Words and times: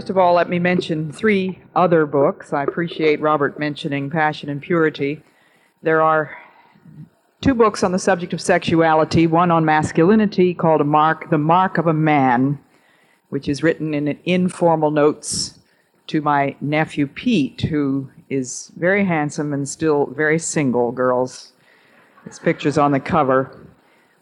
First 0.00 0.08
of 0.08 0.16
all, 0.16 0.32
let 0.32 0.48
me 0.48 0.58
mention 0.58 1.12
three 1.12 1.58
other 1.76 2.06
books. 2.06 2.54
I 2.54 2.62
appreciate 2.62 3.20
Robert 3.20 3.58
mentioning 3.58 4.08
Passion 4.08 4.48
and 4.48 4.58
Purity. 4.62 5.22
There 5.82 6.00
are 6.00 6.34
two 7.42 7.52
books 7.52 7.82
on 7.82 7.92
the 7.92 7.98
subject 7.98 8.32
of 8.32 8.40
sexuality, 8.40 9.26
one 9.26 9.50
on 9.50 9.66
masculinity 9.66 10.54
called 10.54 10.80
a 10.80 10.84
mark, 10.84 11.28
The 11.28 11.36
Mark 11.36 11.76
of 11.76 11.86
a 11.86 11.92
Man, 11.92 12.58
which 13.28 13.46
is 13.46 13.62
written 13.62 13.92
in 13.92 14.18
informal 14.24 14.90
notes 14.90 15.58
to 16.06 16.22
my 16.22 16.56
nephew 16.62 17.06
Pete, 17.06 17.60
who 17.60 18.08
is 18.30 18.72
very 18.78 19.04
handsome 19.04 19.52
and 19.52 19.68
still 19.68 20.06
very 20.06 20.38
single, 20.38 20.92
girls. 20.92 21.52
His 22.24 22.38
picture's 22.38 22.78
on 22.78 22.92
the 22.92 23.00
cover. 23.00 23.66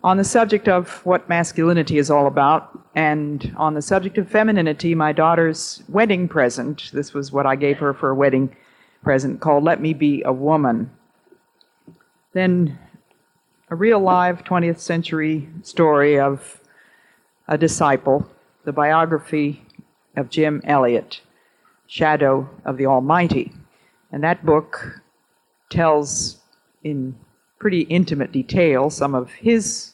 On 0.03 0.17
the 0.17 0.25
subject 0.25 0.67
of 0.67 1.07
what 1.07 1.29
masculinity 1.29 1.99
is 1.99 2.11
all 2.11 2.27
about, 2.27 2.88
and 2.99 3.55
on 3.57 3.75
the 3.75 3.81
subject 3.81 4.19
of 4.19 4.29
femininity, 4.29 4.93
my 4.93 5.13
daughter's 5.13 5.85
wedding 5.89 6.27
present, 6.27 6.91
this 6.93 7.15
was 7.15 7.31
what 7.31 7.47
I 7.47 7.55
gave 7.55 7.79
her 7.79 7.95
for 7.95 8.11
a 8.11 8.15
wedding 8.17 8.57
present, 9.05 9.41
called 9.41 9.63
Let 9.63 9.81
Me 9.81 9.95
Be 9.95 10.25
a 10.25 10.33
Woman. 10.33 10.91
Then 12.33 12.77
a 13.71 13.77
real 13.77 14.01
live 14.01 14.43
20th 14.43 14.81
century 14.81 15.49
story 15.63 16.19
of 16.19 16.61
a 17.47 17.57
disciple, 17.57 18.29
the 18.65 18.73
biography 18.73 19.65
of 20.17 20.29
Jim 20.29 20.61
Elliot, 20.65 21.21
Shadow 21.87 22.51
of 22.65 22.79
the 22.79 22.87
Almighty. 22.87 23.53
And 24.11 24.25
that 24.25 24.45
book 24.45 25.03
tells 25.71 26.39
in 26.83 27.17
pretty 27.61 27.83
intimate 27.83 28.33
detail 28.33 28.91
some 28.91 29.15
of 29.15 29.31
his 29.35 29.93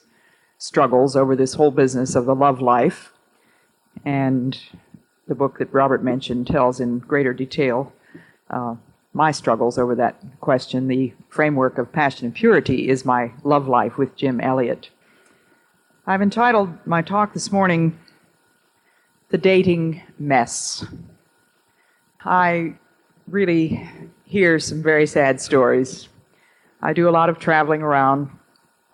struggles 0.65 1.15
over 1.15 1.37
this 1.37 1.53
whole 1.53 1.71
business 1.71 2.15
of 2.15 2.25
the 2.25 2.35
love 2.35 2.59
life. 2.59 3.13
And 4.03 4.59
the 5.29 5.35
book 5.35 5.59
that 5.59 5.71
Robert 5.75 6.03
mentioned 6.03 6.47
tells 6.47 6.81
in 6.81 7.01
greater 7.01 7.35
detail 7.35 7.93
uh, 8.49 8.77
my 9.13 9.31
struggles 9.31 9.77
over 9.77 9.95
that 9.95 10.17
question. 10.41 10.89
The 10.89 11.13
framework 11.29 11.77
of 11.77 11.93
passion 11.93 12.25
and 12.25 12.35
purity 12.35 12.89
is 12.89 13.05
my 13.05 13.33
love 13.43 13.69
life 13.69 13.99
with 13.99 14.17
Jim 14.17 14.41
Elliot. 14.41 14.89
I've 16.07 16.23
entitled 16.23 16.71
my 16.87 17.03
talk 17.03 17.35
this 17.35 17.53
morning, 17.53 17.99
The 19.29 19.39
Dating 19.39 20.01
Mess. 20.19 20.87
I 22.25 22.75
really 23.29 23.87
hear 24.25 24.59
some 24.59 24.83
very 24.83 25.07
sad 25.07 25.43
stories. 25.43 26.09
I 26.81 26.95
do 26.95 27.07
a 27.07 27.11
lot 27.19 27.29
of 27.29 27.39
traveling 27.39 27.83
around. 27.83 28.31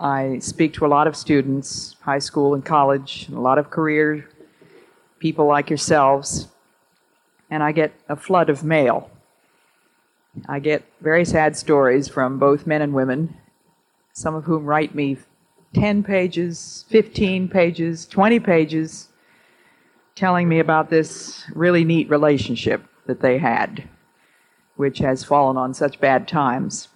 I 0.01 0.39
speak 0.39 0.73
to 0.75 0.87
a 0.87 0.89
lot 0.89 1.07
of 1.07 1.15
students, 1.15 1.95
high 2.01 2.21
school 2.21 2.55
and 2.55 2.65
college, 2.65 3.27
and 3.29 3.37
a 3.37 3.41
lot 3.41 3.59
of 3.59 3.69
career 3.69 4.27
people 5.19 5.45
like 5.45 5.69
yourselves, 5.69 6.49
and 7.51 7.63
I 7.63 7.73
get 7.73 7.93
a 8.09 8.17
flood 8.17 8.49
of 8.49 8.65
mail. 8.65 9.11
I 10.49 10.59
get 10.59 10.85
very 11.03 11.27
sad 11.27 11.55
stories 11.55 12.09
from 12.09 12.39
both 12.39 12.67
men 12.67 12.81
and 12.81 12.95
women, 12.95 13.37
some 14.15 14.35
of 14.35 14.45
whom 14.45 14.65
write 14.65 14.95
me 14.95 15.19
10 15.75 16.03
pages, 16.03 16.87
15 16.89 17.49
pages, 17.49 18.07
20 18.07 18.41
pages, 18.41 19.09
telling 20.15 20.49
me 20.49 20.61
about 20.61 20.89
this 20.89 21.45
really 21.55 21.85
neat 21.85 22.09
relationship 22.09 22.83
that 23.05 23.21
they 23.21 23.37
had, 23.37 23.87
which 24.77 24.99
has 25.01 25.25
fallen 25.25 25.59
on 25.59 25.75
such 25.75 26.01
bad 26.01 26.27
times. 26.27 26.89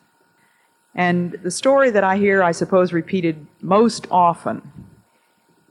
And 0.94 1.32
the 1.43 1.50
story 1.50 1.91
that 1.91 2.05
I 2.05 2.16
hear, 2.16 2.43
I 2.43 2.53
suppose, 2.53 2.93
repeated 2.93 3.47
most 3.60 4.06
often 4.10 4.62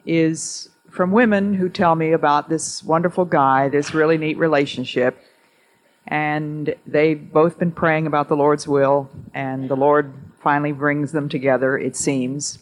is 0.06 0.70
from 0.90 1.12
women 1.12 1.54
who 1.54 1.70
tell 1.70 1.96
me 1.96 2.12
about 2.12 2.50
this 2.50 2.84
wonderful 2.84 3.26
guy, 3.26 3.70
this 3.70 3.94
really 3.94 4.18
neat 4.18 4.38
relationship, 4.38 5.18
and 6.06 6.76
they've 6.86 7.32
both 7.32 7.58
been 7.58 7.72
praying 7.72 8.06
about 8.06 8.28
the 8.28 8.36
Lord's 8.36 8.68
will, 8.68 9.10
and 9.34 9.70
the 9.70 9.76
Lord 9.76 10.14
finally 10.42 10.74
brings 10.74 11.14
them 11.14 11.30
together, 11.30 11.78
it 11.78 11.96
seems. 11.96 12.60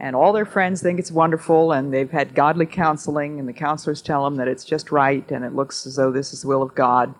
And 0.00 0.16
all 0.16 0.32
their 0.32 0.46
friends 0.46 0.80
think 0.80 0.98
it's 0.98 1.12
wonderful, 1.12 1.72
and 1.72 1.92
they've 1.92 2.10
had 2.10 2.34
godly 2.34 2.66
counseling, 2.66 3.38
and 3.38 3.46
the 3.48 3.52
counselors 3.52 4.00
tell 4.00 4.24
them 4.24 4.36
that 4.36 4.48
it's 4.48 4.64
just 4.64 4.90
right, 4.90 5.30
and 5.30 5.44
it 5.44 5.54
looks 5.54 5.86
as 5.86 5.96
though 5.96 6.10
this 6.10 6.32
is 6.32 6.42
the 6.42 6.48
will 6.48 6.62
of 6.62 6.74
God. 6.74 7.14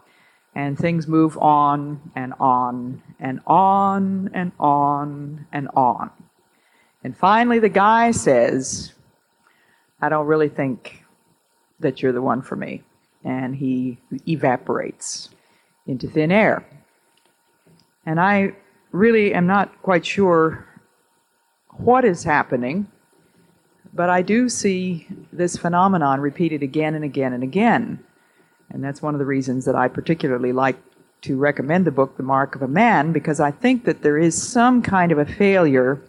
And 0.59 0.77
things 0.77 1.07
move 1.07 1.39
on 1.39 2.01
and 2.17 2.35
on 2.41 3.01
and 3.21 3.39
on 3.47 4.29
and 4.35 4.51
on 4.59 5.47
and 5.53 5.69
on. 5.77 6.11
And 7.05 7.17
finally, 7.17 7.61
the 7.61 7.69
guy 7.69 8.11
says, 8.11 8.93
I 10.01 10.09
don't 10.09 10.27
really 10.27 10.49
think 10.49 11.05
that 11.79 12.03
you're 12.03 12.11
the 12.11 12.23
one 12.23 12.43
for 12.43 12.57
me. 12.57 12.83
And 13.23 13.55
he 13.55 13.99
evaporates 14.27 15.29
into 15.87 16.09
thin 16.09 16.33
air. 16.33 16.67
And 18.05 18.19
I 18.19 18.57
really 18.91 19.35
am 19.35 19.47
not 19.47 19.81
quite 19.83 20.05
sure 20.05 20.67
what 21.77 22.05
is 22.05 22.25
happening, 22.25 22.89
but 23.95 24.11
I 24.11 24.23
do 24.23 24.49
see 24.49 25.07
this 25.33 25.57
phenomenon 25.57 26.21
repeated 26.21 26.65
again 26.65 26.97
and 26.97 27.05
again 27.05 27.33
and 27.33 27.45
again. 27.45 28.05
And 28.71 28.85
that's 28.85 29.03
one 29.03 29.15
of 29.15 29.19
the 29.19 29.27
reasons 29.27 29.65
that 29.65 29.75
I 29.75 29.89
particularly 29.89 30.53
like 30.53 30.77
to 31.23 31.37
recommend 31.37 31.85
the 31.85 31.91
book, 31.91 32.17
The 32.17 32.23
Mark 32.23 32.55
of 32.55 32.63
a 32.63 32.69
Man, 32.69 33.13
because 33.13 33.41
I 33.41 33.51
think 33.51 33.85
that 33.85 34.03
there 34.03 34.19
is 34.19 34.41
some 34.41 34.83
kind 34.83 35.11
of 35.11 35.19
a 35.19 35.27
failure 35.27 36.01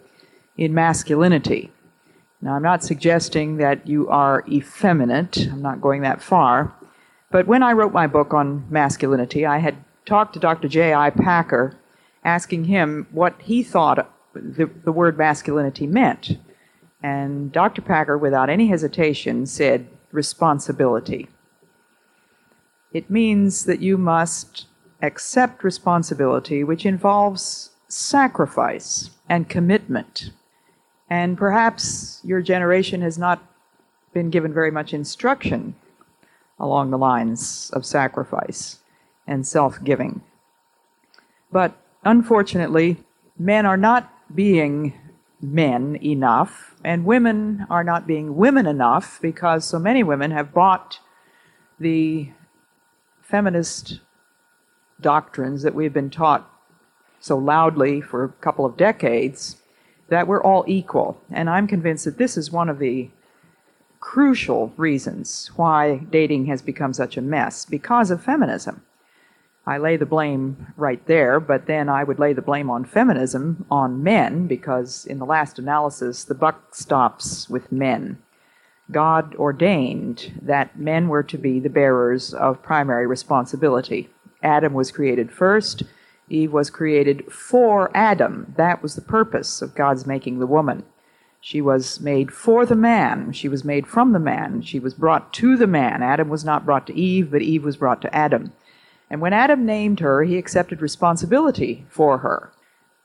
in 0.56 0.74
masculinity. 0.74 1.72
Now, 2.42 2.54
I'm 2.54 2.62
not 2.62 2.84
suggesting 2.84 3.56
that 3.56 3.86
you 3.86 4.08
are 4.08 4.44
effeminate, 4.48 5.48
I'm 5.50 5.62
not 5.62 5.80
going 5.80 6.02
that 6.02 6.22
far, 6.22 6.74
but 7.30 7.46
when 7.46 7.62
I 7.62 7.72
wrote 7.72 7.92
my 7.92 8.06
book 8.06 8.32
on 8.32 8.66
masculinity, 8.70 9.44
I 9.46 9.58
had 9.58 9.76
talked 10.06 10.34
to 10.34 10.40
Dr. 10.40 10.68
J.I. 10.68 11.10
Packer, 11.10 11.76
asking 12.24 12.64
him 12.64 13.06
what 13.10 13.40
he 13.40 13.62
thought 13.62 14.10
the, 14.32 14.70
the 14.84 14.92
word 14.92 15.18
masculinity 15.18 15.86
meant. 15.86 16.38
And 17.02 17.50
Dr. 17.52 17.82
Packer, 17.82 18.16
without 18.16 18.50
any 18.50 18.68
hesitation, 18.68 19.46
said 19.46 19.88
responsibility. 20.12 21.28
It 22.92 23.10
means 23.10 23.64
that 23.64 23.80
you 23.80 23.96
must 23.96 24.66
accept 25.02 25.64
responsibility, 25.64 26.64
which 26.64 26.84
involves 26.84 27.70
sacrifice 27.88 29.10
and 29.28 29.48
commitment. 29.48 30.30
And 31.08 31.38
perhaps 31.38 32.20
your 32.24 32.42
generation 32.42 33.00
has 33.02 33.18
not 33.18 33.42
been 34.12 34.30
given 34.30 34.52
very 34.52 34.70
much 34.70 34.92
instruction 34.92 35.74
along 36.58 36.90
the 36.90 36.98
lines 36.98 37.70
of 37.72 37.86
sacrifice 37.86 38.78
and 39.26 39.46
self 39.46 39.82
giving. 39.82 40.22
But 41.52 41.76
unfortunately, 42.04 42.98
men 43.38 43.66
are 43.66 43.76
not 43.76 44.12
being 44.34 44.94
men 45.40 45.96
enough, 46.02 46.74
and 46.84 47.04
women 47.04 47.66
are 47.70 47.84
not 47.84 48.06
being 48.06 48.36
women 48.36 48.66
enough 48.66 49.18
because 49.22 49.64
so 49.64 49.78
many 49.78 50.02
women 50.02 50.30
have 50.32 50.52
bought 50.52 51.00
the 51.78 52.30
feminist 53.30 54.00
doctrines 55.00 55.62
that 55.62 55.74
we've 55.74 55.92
been 55.92 56.10
taught 56.10 56.50
so 57.20 57.38
loudly 57.38 58.00
for 58.00 58.24
a 58.24 58.28
couple 58.28 58.66
of 58.66 58.76
decades 58.76 59.56
that 60.08 60.26
we're 60.26 60.42
all 60.42 60.64
equal. 60.66 61.20
And 61.30 61.48
I'm 61.48 61.66
convinced 61.66 62.04
that 62.04 62.18
this 62.18 62.36
is 62.36 62.50
one 62.50 62.68
of 62.68 62.78
the 62.78 63.10
crucial 64.00 64.72
reasons 64.76 65.50
why 65.56 65.98
dating 66.10 66.46
has 66.46 66.62
become 66.62 66.92
such 66.92 67.16
a 67.16 67.22
mess 67.22 67.64
because 67.64 68.10
of 68.10 68.22
feminism. 68.22 68.82
I 69.66 69.78
lay 69.78 69.96
the 69.96 70.06
blame 70.06 70.72
right 70.76 71.04
there, 71.06 71.38
but 71.38 71.66
then 71.66 71.88
I 71.88 72.02
would 72.02 72.18
lay 72.18 72.32
the 72.32 72.42
blame 72.42 72.70
on 72.70 72.84
feminism 72.84 73.66
on 73.70 74.02
men 74.02 74.46
because, 74.46 75.04
in 75.04 75.18
the 75.18 75.26
last 75.26 75.58
analysis, 75.58 76.24
the 76.24 76.34
buck 76.34 76.74
stops 76.74 77.48
with 77.48 77.70
men. 77.70 78.18
God 78.92 79.34
ordained 79.36 80.40
that 80.42 80.78
men 80.78 81.08
were 81.08 81.22
to 81.24 81.38
be 81.38 81.60
the 81.60 81.70
bearers 81.70 82.34
of 82.34 82.62
primary 82.62 83.06
responsibility. 83.06 84.08
Adam 84.42 84.72
was 84.72 84.90
created 84.90 85.30
first, 85.30 85.82
Eve 86.28 86.52
was 86.52 86.70
created 86.70 87.30
for 87.32 87.90
Adam. 87.94 88.54
That 88.56 88.82
was 88.82 88.94
the 88.94 89.02
purpose 89.02 89.60
of 89.60 89.74
God's 89.74 90.06
making 90.06 90.38
the 90.38 90.46
woman. 90.46 90.84
She 91.40 91.60
was 91.60 92.00
made 92.00 92.32
for 92.32 92.66
the 92.66 92.76
man. 92.76 93.32
She 93.32 93.48
was 93.48 93.64
made 93.64 93.86
from 93.86 94.12
the 94.12 94.18
man. 94.18 94.62
She 94.62 94.78
was 94.78 94.94
brought 94.94 95.32
to 95.34 95.56
the 95.56 95.66
man. 95.66 96.02
Adam 96.02 96.28
was 96.28 96.44
not 96.44 96.64
brought 96.64 96.86
to 96.86 96.94
Eve, 96.94 97.30
but 97.30 97.42
Eve 97.42 97.64
was 97.64 97.78
brought 97.78 98.00
to 98.02 98.14
Adam. 98.14 98.52
And 99.08 99.20
when 99.20 99.32
Adam 99.32 99.66
named 99.66 100.00
her, 100.00 100.22
he 100.22 100.36
accepted 100.36 100.80
responsibility 100.80 101.86
for 101.88 102.18
her. 102.18 102.52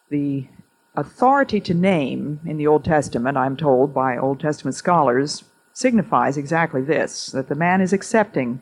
The 0.09 0.47
authority 0.95 1.59
to 1.61 1.73
name 1.73 2.41
in 2.45 2.57
the 2.57 2.67
Old 2.67 2.85
Testament, 2.85 3.37
I'm 3.37 3.57
told 3.57 3.93
by 3.93 4.17
Old 4.17 4.39
Testament 4.39 4.75
scholars, 4.75 5.45
signifies 5.75 6.37
exactly 6.37 6.81
this 6.81 7.27
that 7.27 7.49
the 7.49 7.53
man 7.53 7.81
is 7.81 7.93
accepting 7.93 8.61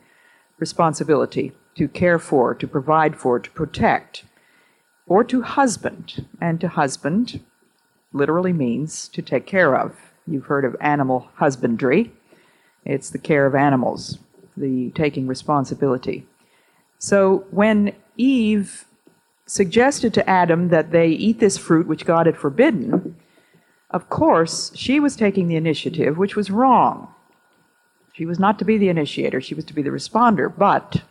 responsibility 0.57 1.53
to 1.75 1.87
care 1.87 2.19
for, 2.19 2.53
to 2.55 2.67
provide 2.67 3.15
for, 3.15 3.39
to 3.39 3.49
protect, 3.51 4.25
or 5.07 5.23
to 5.23 5.43
husband. 5.43 6.27
And 6.41 6.59
to 6.59 6.67
husband 6.67 7.39
literally 8.11 8.51
means 8.51 9.07
to 9.09 9.21
take 9.21 9.45
care 9.45 9.75
of. 9.75 9.95
You've 10.27 10.45
heard 10.45 10.65
of 10.65 10.75
animal 10.81 11.29
husbandry, 11.35 12.11
it's 12.85 13.09
the 13.09 13.17
care 13.17 13.45
of 13.45 13.55
animals, 13.55 14.17
the 14.57 14.91
taking 14.91 15.27
responsibility. 15.27 16.25
So 16.97 17.45
when 17.51 17.93
Eve 18.17 18.85
suggested 19.45 20.13
to 20.13 20.29
Adam 20.29 20.69
that 20.69 20.91
they 20.91 21.09
eat 21.09 21.39
this 21.39 21.57
fruit 21.57 21.87
which 21.87 22.05
God 22.05 22.25
had 22.25 22.37
forbidden, 22.37 23.15
of 23.93 24.09
course, 24.09 24.71
she 24.75 24.99
was 24.99 25.15
taking 25.15 25.47
the 25.47 25.55
initiative, 25.55 26.17
which 26.17 26.35
was 26.35 26.49
wrong. 26.49 27.13
She 28.13 28.25
was 28.25 28.39
not 28.39 28.59
to 28.59 28.65
be 28.65 28.77
the 28.77 28.89
initiator, 28.89 29.39
she 29.39 29.55
was 29.55 29.65
to 29.65 29.73
be 29.73 29.83
the 29.83 29.91
responder. 29.91 30.51
But 30.55 31.03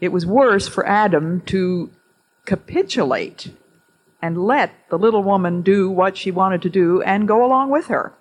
it 0.00 0.12
was 0.12 0.24
worse 0.24 0.68
for 0.68 0.86
Adam 0.86 1.40
to 1.42 1.90
capitulate 2.46 3.52
and 4.20 4.44
let 4.44 4.72
the 4.88 4.98
little 4.98 5.22
woman 5.22 5.62
do 5.62 5.90
what 5.90 6.16
she 6.16 6.30
wanted 6.30 6.62
to 6.62 6.70
do 6.70 7.02
and 7.02 7.28
go 7.28 7.44
along 7.44 7.70
with 7.70 7.86
her. 7.86 8.12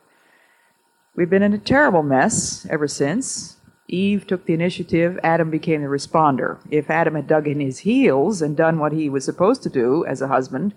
We've 1.16 1.30
been 1.30 1.44
in 1.44 1.54
a 1.54 1.60
terrible 1.60 2.04
mess 2.04 2.66
ever 2.70 2.88
since. 2.88 3.58
Eve 3.88 4.26
took 4.26 4.46
the 4.46 4.54
initiative, 4.54 5.20
Adam 5.22 5.50
became 5.50 5.82
the 5.82 5.88
responder. 5.88 6.58
If 6.72 6.90
Adam 6.90 7.16
had 7.16 7.28
dug 7.28 7.48
in 7.48 7.60
his 7.60 7.80
heels 7.80 8.42
and 8.42 8.56
done 8.56 8.80
what 8.80 8.94
he 8.94 9.10
was 9.10 9.26
supposed 9.26 9.62
to 9.64 9.70
do 9.70 10.06
as 10.06 10.22
a 10.22 10.30
husband, 10.30 10.74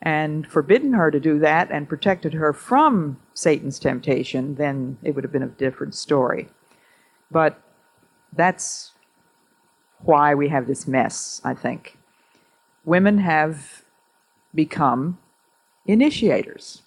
and 0.00 0.46
forbidden 0.46 0.92
her 0.92 1.10
to 1.10 1.18
do 1.18 1.38
that 1.40 1.70
and 1.70 1.88
protected 1.88 2.34
her 2.34 2.52
from 2.52 3.18
Satan's 3.34 3.78
temptation, 3.78 4.54
then 4.54 4.98
it 5.02 5.14
would 5.14 5.24
have 5.24 5.32
been 5.32 5.42
a 5.42 5.48
different 5.48 5.94
story. 5.94 6.48
But 7.30 7.60
that's 8.32 8.92
why 10.00 10.34
we 10.34 10.48
have 10.48 10.66
this 10.66 10.86
mess, 10.86 11.40
I 11.44 11.54
think. 11.54 11.98
Women 12.84 13.18
have 13.18 13.82
become 14.54 15.18
initiators. 15.86 16.82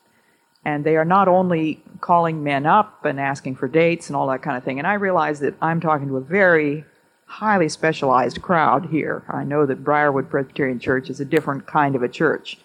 And 0.64 0.84
they 0.84 0.96
are 0.96 1.06
not 1.06 1.28
only 1.28 1.84
calling 2.02 2.44
men 2.44 2.66
up 2.66 3.04
and 3.04 3.20
asking 3.20 3.56
for 3.56 3.68
dates 3.68 4.08
and 4.08 4.16
all 4.16 4.28
that 4.28 4.44
kind 4.44 4.56
of 4.56 4.64
thing. 4.64 4.78
And 4.78 4.88
I 4.88 4.94
realize 4.94 5.40
that 5.40 5.56
I'm 5.62 5.82
talking 5.82 6.08
to 6.08 6.18
a 6.18 6.22
very 6.22 6.86
highly 7.26 7.68
specialized 7.68 8.42
crowd 8.42 8.86
here. 8.92 9.24
I 9.30 9.44
know 9.44 9.66
that 9.66 9.84
Briarwood 9.84 10.30
Presbyterian 10.30 10.80
Church 10.80 11.10
is 11.10 11.20
a 11.20 11.26
different 11.26 11.66
kind 11.66 11.96
of 11.96 12.04
a 12.04 12.10
church 12.10 12.60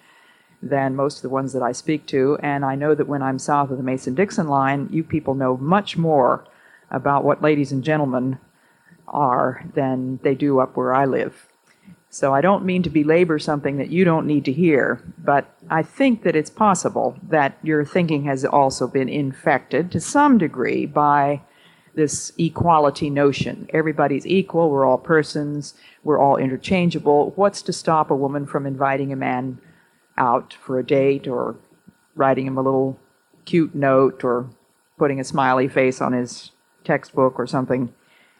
than 0.62 0.96
most 0.96 1.16
of 1.16 1.22
the 1.22 1.28
ones 1.28 1.52
that 1.52 1.62
I 1.62 1.72
speak 1.72 2.06
to. 2.06 2.38
And 2.42 2.64
I 2.64 2.74
know 2.74 2.94
that 2.94 3.08
when 3.08 3.22
I'm 3.22 3.38
south 3.38 3.70
of 3.70 3.76
the 3.76 3.82
Mason 3.82 4.14
Dixon 4.14 4.48
line, 4.48 4.88
you 4.90 5.04
people 5.04 5.34
know 5.34 5.56
much 5.56 5.96
more 5.96 6.44
about 6.90 7.24
what 7.24 7.42
ladies 7.42 7.72
and 7.72 7.84
gentlemen 7.84 8.38
are 9.08 9.64
than 9.74 10.18
they 10.22 10.34
do 10.34 10.58
up 10.58 10.76
where 10.76 10.94
I 10.94 11.04
live. 11.04 11.46
So 12.08 12.32
I 12.32 12.40
don't 12.40 12.64
mean 12.64 12.82
to 12.84 12.90
belabor 12.90 13.38
something 13.38 13.76
that 13.76 13.90
you 13.90 14.04
don't 14.04 14.26
need 14.26 14.44
to 14.46 14.52
hear, 14.52 15.02
but 15.18 15.52
I 15.68 15.82
think 15.82 16.22
that 16.22 16.36
it's 16.36 16.50
possible 16.50 17.18
that 17.22 17.58
your 17.62 17.84
thinking 17.84 18.24
has 18.24 18.44
also 18.44 18.86
been 18.86 19.08
infected 19.08 19.90
to 19.92 20.00
some 20.00 20.38
degree 20.38 20.86
by 20.86 21.42
this 21.94 22.32
equality 22.38 23.10
notion. 23.10 23.68
Everybody's 23.72 24.26
equal, 24.26 24.70
we're 24.70 24.86
all 24.86 24.98
persons, 24.98 25.74
we're 26.04 26.18
all 26.18 26.36
interchangeable. 26.36 27.32
What's 27.36 27.62
to 27.62 27.72
stop 27.72 28.10
a 28.10 28.16
woman 28.16 28.46
from 28.46 28.66
inviting 28.66 29.12
a 29.12 29.16
man 29.16 29.58
out 30.18 30.54
for 30.54 30.78
a 30.78 30.86
date 30.86 31.26
or 31.26 31.56
writing 32.14 32.46
him 32.46 32.58
a 32.58 32.62
little 32.62 32.98
cute 33.44 33.74
note 33.74 34.24
or 34.24 34.48
putting 34.98 35.20
a 35.20 35.24
smiley 35.24 35.68
face 35.68 36.00
on 36.00 36.12
his 36.12 36.50
textbook 36.84 37.38
or 37.38 37.46
something? 37.46 37.92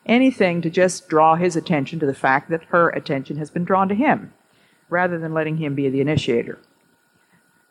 anything 0.06 0.62
to 0.62 0.70
just 0.70 1.08
draw 1.08 1.34
his 1.34 1.56
attention 1.56 1.98
to 2.00 2.06
the 2.06 2.14
fact 2.14 2.48
that 2.50 2.64
her 2.64 2.88
attention 2.90 3.36
has 3.36 3.50
been 3.50 3.64
drawn 3.64 3.88
to 3.88 3.94
him, 3.94 4.32
rather 4.88 5.18
than 5.18 5.34
letting 5.34 5.58
him 5.58 5.74
be 5.74 5.88
the 5.88 6.00
initiator. 6.00 6.58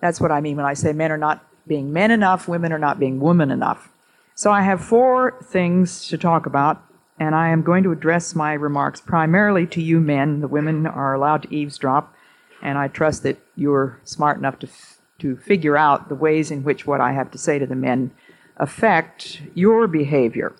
That's 0.01 0.21
what 0.21 0.31
I 0.31 0.41
mean 0.41 0.57
when 0.57 0.65
I 0.65 0.73
say 0.73 0.93
men 0.93 1.11
are 1.11 1.17
not 1.17 1.45
being 1.67 1.91
men 1.91 2.11
enough, 2.11 2.47
women 2.47 2.71
are 2.71 2.79
not 2.79 2.99
being 2.99 3.19
women 3.19 3.49
enough. 3.49 3.91
So 4.35 4.51
I 4.51 4.61
have 4.61 4.83
four 4.83 5.39
things 5.41 6.07
to 6.09 6.17
talk 6.17 6.45
about, 6.45 6.83
and 7.17 7.33
I 7.33 7.49
am 7.49 7.63
going 7.63 7.83
to 7.83 7.91
address 7.91 8.35
my 8.35 8.53
remarks 8.53 9.01
primarily 9.01 9.65
to 9.67 9.81
you 9.81 9.99
men. 9.99 10.41
The 10.41 10.47
women 10.47 10.85
are 10.85 11.13
allowed 11.13 11.43
to 11.43 11.55
eavesdrop, 11.55 12.13
and 12.61 12.77
I 12.77 12.87
trust 12.87 13.23
that 13.23 13.37
you're 13.55 13.99
smart 14.03 14.37
enough 14.37 14.59
to, 14.59 14.67
f- 14.67 14.99
to 15.19 15.37
figure 15.37 15.77
out 15.77 16.09
the 16.09 16.15
ways 16.15 16.51
in 16.51 16.63
which 16.63 16.85
what 16.87 17.01
I 17.01 17.13
have 17.13 17.31
to 17.31 17.37
say 17.37 17.59
to 17.59 17.65
the 17.65 17.75
men 17.75 18.11
affect 18.57 19.41
your 19.53 19.87
behavior. 19.87 20.55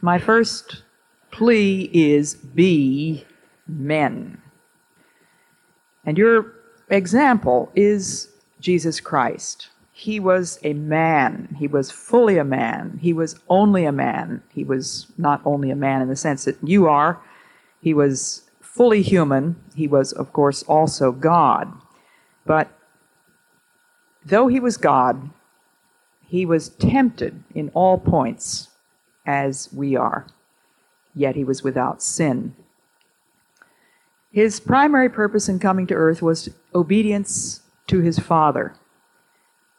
My 0.00 0.18
first 0.18 0.82
plea 1.30 1.90
is 1.92 2.34
be 2.34 3.24
men. 3.66 4.40
And 6.04 6.18
your 6.18 6.52
example 6.88 7.72
is 7.74 8.30
Jesus 8.60 9.00
Christ. 9.00 9.68
He 9.92 10.18
was 10.20 10.58
a 10.62 10.74
man. 10.74 11.56
He 11.58 11.66
was 11.66 11.90
fully 11.90 12.36
a 12.36 12.44
man. 12.44 12.98
He 13.00 13.12
was 13.12 13.38
only 13.48 13.84
a 13.84 13.92
man. 13.92 14.42
He 14.52 14.64
was 14.64 15.06
not 15.16 15.40
only 15.44 15.70
a 15.70 15.76
man 15.76 16.02
in 16.02 16.08
the 16.08 16.16
sense 16.16 16.44
that 16.44 16.56
you 16.62 16.86
are. 16.86 17.20
He 17.80 17.94
was 17.94 18.42
fully 18.74 19.02
human. 19.02 19.56
He 19.74 19.86
was, 19.86 20.12
of 20.12 20.32
course, 20.32 20.62
also 20.64 21.12
God. 21.12 21.72
But 22.44 22.70
though 24.24 24.48
he 24.48 24.60
was 24.60 24.76
God, 24.76 25.30
he 26.26 26.44
was 26.44 26.70
tempted 26.70 27.42
in 27.54 27.70
all 27.74 27.98
points 27.98 28.68
as 29.26 29.70
we 29.72 29.96
are 29.96 30.26
yet 31.14 31.36
he 31.36 31.44
was 31.44 31.62
without 31.62 32.02
sin. 32.02 32.54
His 34.32 34.58
primary 34.58 35.08
purpose 35.08 35.48
in 35.48 35.60
coming 35.60 35.86
to 35.86 35.94
earth 35.94 36.20
was 36.20 36.48
obedience 36.74 37.60
to 37.86 38.00
his 38.00 38.18
Father. 38.18 38.74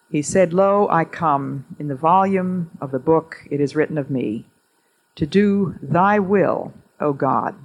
He 0.09 0.21
said, 0.21 0.53
Lo, 0.53 0.87
I 0.89 1.03
come, 1.03 1.65
in 1.77 1.89
the 1.89 1.95
volume 1.95 2.71
of 2.79 2.91
the 2.91 2.99
book 2.99 3.39
it 3.51 3.59
is 3.59 3.75
written 3.75 3.97
of 3.97 4.09
me, 4.09 4.45
to 5.15 5.25
do 5.25 5.75
thy 5.81 6.19
will, 6.19 6.73
O 7.01 7.11
God. 7.11 7.55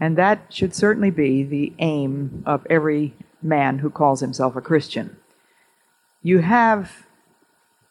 And 0.00 0.16
that 0.16 0.46
should 0.48 0.74
certainly 0.74 1.10
be 1.10 1.42
the 1.42 1.74
aim 1.78 2.42
of 2.46 2.66
every 2.70 3.14
man 3.42 3.78
who 3.78 3.90
calls 3.90 4.20
himself 4.20 4.56
a 4.56 4.62
Christian. 4.62 5.16
You 6.22 6.38
have, 6.38 7.06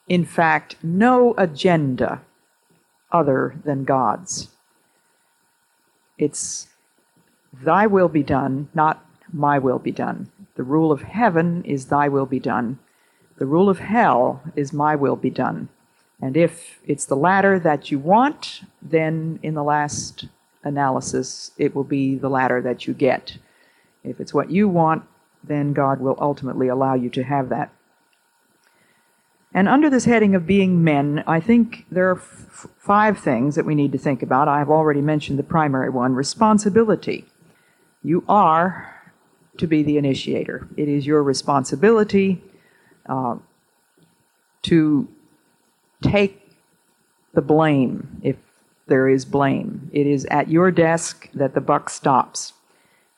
in 0.07 0.25
fact, 0.25 0.75
no 0.81 1.35
agenda 1.37 2.21
other 3.11 3.55
than 3.63 3.83
God's. 3.83 4.49
It's 6.17 6.67
thy 7.53 7.85
will 7.87 8.09
be 8.09 8.23
done, 8.23 8.69
not 8.73 9.05
my 9.31 9.59
will 9.59 9.79
be 9.79 9.91
done. 9.91 10.31
The 10.55 10.63
rule 10.63 10.91
of 10.91 11.03
heaven 11.03 11.63
is 11.63 11.85
thy 11.85 12.09
will 12.09 12.25
be 12.25 12.39
done. 12.39 12.79
The 13.37 13.45
rule 13.45 13.69
of 13.69 13.79
hell 13.79 14.41
is 14.55 14.73
my 14.73 14.95
will 14.95 15.15
be 15.15 15.29
done. 15.29 15.69
And 16.21 16.35
if 16.35 16.79
it's 16.85 17.05
the 17.05 17.15
latter 17.15 17.59
that 17.59 17.89
you 17.89 17.99
want, 17.99 18.61
then 18.81 19.39
in 19.41 19.53
the 19.53 19.63
last 19.63 20.25
analysis, 20.63 21.51
it 21.57 21.75
will 21.75 21.83
be 21.83 22.15
the 22.15 22.29
latter 22.29 22.61
that 22.61 22.87
you 22.87 22.93
get. 22.93 23.37
If 24.03 24.19
it's 24.19 24.33
what 24.33 24.51
you 24.51 24.67
want, 24.67 25.03
then 25.43 25.73
God 25.73 25.99
will 25.99 26.17
ultimately 26.19 26.67
allow 26.67 26.95
you 26.95 27.09
to 27.11 27.23
have 27.23 27.49
that. 27.49 27.73
And 29.53 29.67
under 29.67 29.89
this 29.89 30.05
heading 30.05 30.35
of 30.35 30.45
being 30.45 30.83
men, 30.83 31.23
I 31.25 31.39
think 31.39 31.85
there 31.89 32.09
are 32.11 32.17
f- 32.17 32.67
five 32.77 33.17
things 33.17 33.55
that 33.55 33.65
we 33.65 33.73
need 33.73 33.91
to 33.93 33.97
think 33.97 34.21
about. 34.21 34.47
I've 34.47 34.69
already 34.69 35.01
mentioned 35.01 35.39
the 35.39 35.43
primary 35.43 35.89
one 35.89 36.13
responsibility. 36.13 37.25
You 38.03 38.23
are 38.29 38.95
to 39.57 39.67
be 39.67 39.83
the 39.83 39.97
initiator, 39.97 40.67
it 40.77 40.87
is 40.87 41.05
your 41.05 41.21
responsibility 41.21 42.41
uh, 43.07 43.35
to 44.61 45.07
take 46.01 46.41
the 47.33 47.41
blame 47.41 48.21
if 48.23 48.37
there 48.89 49.07
is 49.07 49.25
blame. 49.25 49.89
It 49.93 50.07
is 50.07 50.25
at 50.25 50.49
your 50.49 50.71
desk 50.71 51.29
that 51.33 51.53
the 51.53 51.61
buck 51.61 51.89
stops. 51.89 52.53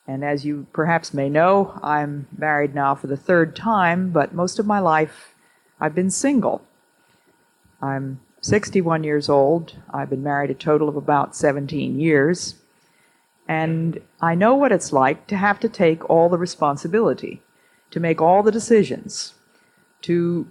And 0.07 0.23
as 0.23 0.45
you 0.45 0.67
perhaps 0.73 1.13
may 1.13 1.29
know, 1.29 1.79
I'm 1.81 2.27
married 2.37 2.75
now 2.75 2.95
for 2.95 3.07
the 3.07 3.17
third 3.17 3.55
time, 3.55 4.11
but 4.11 4.33
most 4.33 4.59
of 4.59 4.67
my 4.67 4.79
life 4.79 5.33
I've 5.79 5.95
been 5.95 6.11
single. 6.11 6.61
I'm 7.81 8.19
61 8.41 9.03
years 9.03 9.29
old. 9.29 9.75
I've 9.91 10.09
been 10.09 10.23
married 10.23 10.51
a 10.51 10.55
total 10.55 10.89
of 10.89 10.95
about 10.95 11.35
17 11.35 11.99
years. 11.99 12.55
And 13.47 13.99
I 14.21 14.35
know 14.35 14.55
what 14.55 14.71
it's 14.71 14.93
like 14.93 15.27
to 15.27 15.37
have 15.37 15.59
to 15.61 15.69
take 15.69 16.07
all 16.09 16.29
the 16.29 16.37
responsibility, 16.37 17.41
to 17.89 17.99
make 17.99 18.21
all 18.21 18.43
the 18.43 18.51
decisions, 18.51 19.33
to 20.03 20.47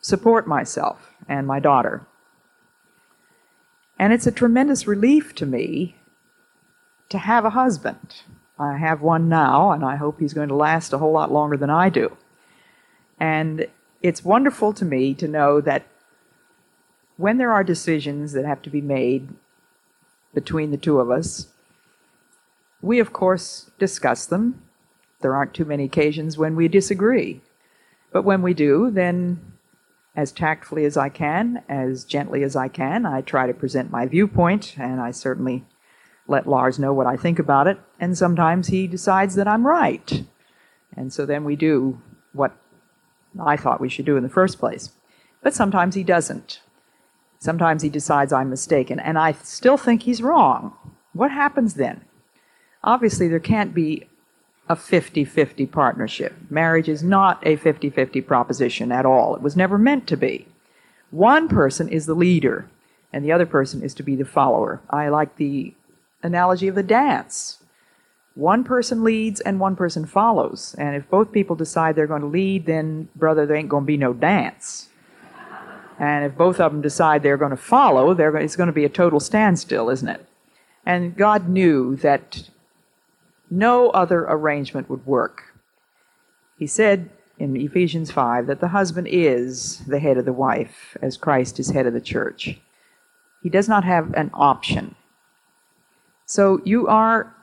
support 0.00 0.46
myself 0.46 1.12
and 1.28 1.46
my 1.46 1.60
daughter. 1.60 2.06
And 4.00 4.14
it's 4.14 4.26
a 4.26 4.32
tremendous 4.32 4.86
relief 4.86 5.34
to 5.34 5.44
me 5.44 5.94
to 7.10 7.18
have 7.18 7.44
a 7.44 7.50
husband. 7.50 8.22
I 8.58 8.78
have 8.78 9.02
one 9.02 9.28
now, 9.28 9.72
and 9.72 9.84
I 9.84 9.96
hope 9.96 10.18
he's 10.18 10.32
going 10.32 10.48
to 10.48 10.54
last 10.54 10.94
a 10.94 10.98
whole 10.98 11.12
lot 11.12 11.30
longer 11.30 11.58
than 11.58 11.68
I 11.68 11.90
do. 11.90 12.16
And 13.18 13.66
it's 14.00 14.24
wonderful 14.24 14.72
to 14.72 14.86
me 14.86 15.12
to 15.16 15.28
know 15.28 15.60
that 15.60 15.86
when 17.18 17.36
there 17.36 17.52
are 17.52 17.62
decisions 17.62 18.32
that 18.32 18.46
have 18.46 18.62
to 18.62 18.70
be 18.70 18.80
made 18.80 19.34
between 20.32 20.70
the 20.70 20.78
two 20.78 20.98
of 20.98 21.10
us, 21.10 21.48
we 22.80 23.00
of 23.00 23.12
course 23.12 23.70
discuss 23.78 24.24
them. 24.24 24.62
There 25.20 25.36
aren't 25.36 25.52
too 25.52 25.66
many 25.66 25.84
occasions 25.84 26.38
when 26.38 26.56
we 26.56 26.68
disagree. 26.68 27.42
But 28.12 28.22
when 28.22 28.40
we 28.40 28.54
do, 28.54 28.90
then 28.90 29.49
as 30.20 30.32
tactfully 30.32 30.84
as 30.84 30.98
I 30.98 31.08
can, 31.08 31.62
as 31.66 32.04
gently 32.04 32.42
as 32.42 32.54
I 32.54 32.68
can, 32.68 33.06
I 33.06 33.22
try 33.22 33.46
to 33.46 33.54
present 33.54 33.90
my 33.90 34.04
viewpoint, 34.04 34.76
and 34.78 35.00
I 35.00 35.12
certainly 35.12 35.64
let 36.28 36.46
Lars 36.46 36.78
know 36.78 36.92
what 36.92 37.06
I 37.06 37.16
think 37.16 37.38
about 37.38 37.66
it. 37.66 37.78
And 37.98 38.16
sometimes 38.16 38.68
he 38.68 38.86
decides 38.86 39.34
that 39.36 39.48
I'm 39.48 39.66
right. 39.66 40.24
And 40.94 41.10
so 41.10 41.24
then 41.24 41.42
we 41.44 41.56
do 41.56 42.02
what 42.34 42.54
I 43.40 43.56
thought 43.56 43.80
we 43.80 43.88
should 43.88 44.04
do 44.04 44.18
in 44.18 44.22
the 44.22 44.28
first 44.28 44.58
place. 44.58 44.90
But 45.42 45.54
sometimes 45.54 45.94
he 45.94 46.04
doesn't. 46.04 46.60
Sometimes 47.38 47.80
he 47.80 47.88
decides 47.88 48.30
I'm 48.30 48.50
mistaken, 48.50 49.00
and 49.00 49.18
I 49.18 49.32
still 49.32 49.78
think 49.78 50.02
he's 50.02 50.20
wrong. 50.20 50.74
What 51.14 51.30
happens 51.30 51.74
then? 51.74 52.04
Obviously, 52.84 53.26
there 53.26 53.40
can't 53.40 53.72
be 53.72 54.06
a 54.70 54.76
50 54.76 55.24
50 55.24 55.66
partnership. 55.66 56.32
Marriage 56.48 56.88
is 56.88 57.02
not 57.02 57.44
a 57.44 57.56
50 57.56 57.90
50 57.90 58.20
proposition 58.20 58.92
at 58.92 59.04
all. 59.04 59.34
It 59.34 59.42
was 59.42 59.56
never 59.56 59.76
meant 59.76 60.06
to 60.06 60.16
be. 60.16 60.46
One 61.10 61.48
person 61.48 61.88
is 61.88 62.06
the 62.06 62.14
leader, 62.14 62.68
and 63.12 63.24
the 63.24 63.32
other 63.32 63.46
person 63.46 63.82
is 63.82 63.94
to 63.94 64.04
be 64.04 64.14
the 64.14 64.24
follower. 64.24 64.80
I 64.88 65.08
like 65.08 65.36
the 65.36 65.74
analogy 66.22 66.68
of 66.68 66.76
the 66.76 66.84
dance. 66.84 67.58
One 68.36 68.62
person 68.62 69.02
leads 69.02 69.40
and 69.40 69.58
one 69.58 69.74
person 69.74 70.06
follows. 70.06 70.76
And 70.78 70.94
if 70.94 71.10
both 71.10 71.32
people 71.32 71.56
decide 71.56 71.96
they're 71.96 72.06
going 72.06 72.20
to 72.20 72.28
lead, 72.28 72.66
then, 72.66 73.08
brother, 73.16 73.46
there 73.46 73.56
ain't 73.56 73.68
going 73.68 73.82
to 73.82 73.88
be 73.88 73.96
no 73.96 74.12
dance. 74.12 74.88
And 75.98 76.24
if 76.24 76.36
both 76.36 76.60
of 76.60 76.70
them 76.70 76.80
decide 76.80 77.24
they're 77.24 77.36
going 77.36 77.50
to 77.50 77.56
follow, 77.56 78.12
it's 78.12 78.56
going 78.56 78.68
to 78.68 78.72
be 78.72 78.84
a 78.84 78.88
total 78.88 79.18
standstill, 79.18 79.90
isn't 79.90 80.08
it? 80.08 80.24
And 80.86 81.16
God 81.16 81.48
knew 81.48 81.96
that 81.96 82.48
no 83.50 83.90
other 83.90 84.20
arrangement 84.20 84.88
would 84.88 85.04
work. 85.06 85.54
He 86.58 86.66
said 86.66 87.10
in 87.38 87.56
Ephesians 87.56 88.10
5 88.10 88.46
that 88.46 88.60
the 88.60 88.68
husband 88.68 89.08
is 89.10 89.78
the 89.86 89.98
head 89.98 90.16
of 90.16 90.24
the 90.24 90.32
wife, 90.32 90.96
as 91.02 91.16
Christ 91.16 91.58
is 91.58 91.70
head 91.70 91.86
of 91.86 91.94
the 91.94 92.00
church. 92.00 92.58
He 93.42 93.48
does 93.48 93.68
not 93.68 93.84
have 93.84 94.12
an 94.14 94.30
option. 94.34 94.94
So 96.26 96.60
you 96.64 96.86
are 96.86 97.34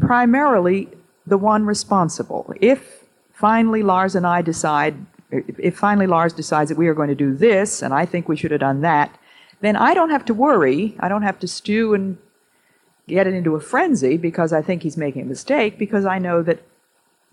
primarily 0.00 0.88
the 1.26 1.38
one 1.38 1.66
responsible. 1.66 2.52
If 2.60 3.04
finally 3.32 3.82
Lars 3.82 4.14
and 4.14 4.26
I 4.26 4.42
decide 4.42 4.94
if 5.30 5.76
finally 5.76 6.06
Lars 6.06 6.32
decides 6.32 6.68
that 6.68 6.78
we 6.78 6.86
are 6.86 6.94
going 6.94 7.08
to 7.08 7.14
do 7.14 7.34
this, 7.34 7.82
and 7.82 7.92
I 7.92 8.06
think 8.06 8.28
we 8.28 8.36
should 8.36 8.52
have 8.52 8.60
done 8.60 8.82
that, 8.82 9.18
then 9.60 9.74
I 9.74 9.94
don't 9.94 10.10
have 10.10 10.24
to 10.26 10.34
worry. 10.34 10.94
I 11.00 11.08
don't 11.08 11.22
have 11.22 11.40
to 11.40 11.48
stew 11.48 11.94
and 11.94 12.18
get 13.08 13.26
it 13.26 13.34
into 13.34 13.54
a 13.54 13.60
frenzy 13.60 14.16
because 14.16 14.52
I 14.52 14.62
think 14.62 14.82
he's 14.82 14.96
making 14.96 15.22
a 15.22 15.26
mistake 15.26 15.78
because 15.78 16.04
I 16.06 16.18
know 16.18 16.42
that 16.42 16.62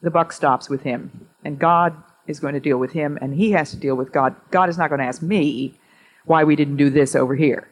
the 0.02 0.12
buck 0.12 0.34
stops 0.34 0.70
with 0.70 0.82
him 0.84 1.28
and 1.44 1.60
God 1.60 1.96
is 2.28 2.40
going 2.40 2.54
to 2.54 2.60
deal 2.60 2.78
with 2.78 2.92
him 2.92 3.18
and 3.22 3.36
he 3.36 3.52
has 3.52 3.72
to 3.72 3.78
deal 3.78 3.96
with 3.96 4.12
God. 4.12 4.36
God 4.52 4.70
is 4.70 4.78
not 4.78 4.90
going 4.90 5.00
to 5.00 5.06
ask 5.06 5.22
me 5.22 5.76
why 6.26 6.44
we 6.44 6.56
didn't 6.56 6.78
do 6.78 6.90
this 6.90 7.16
over 7.16 7.36
here. 7.36 7.68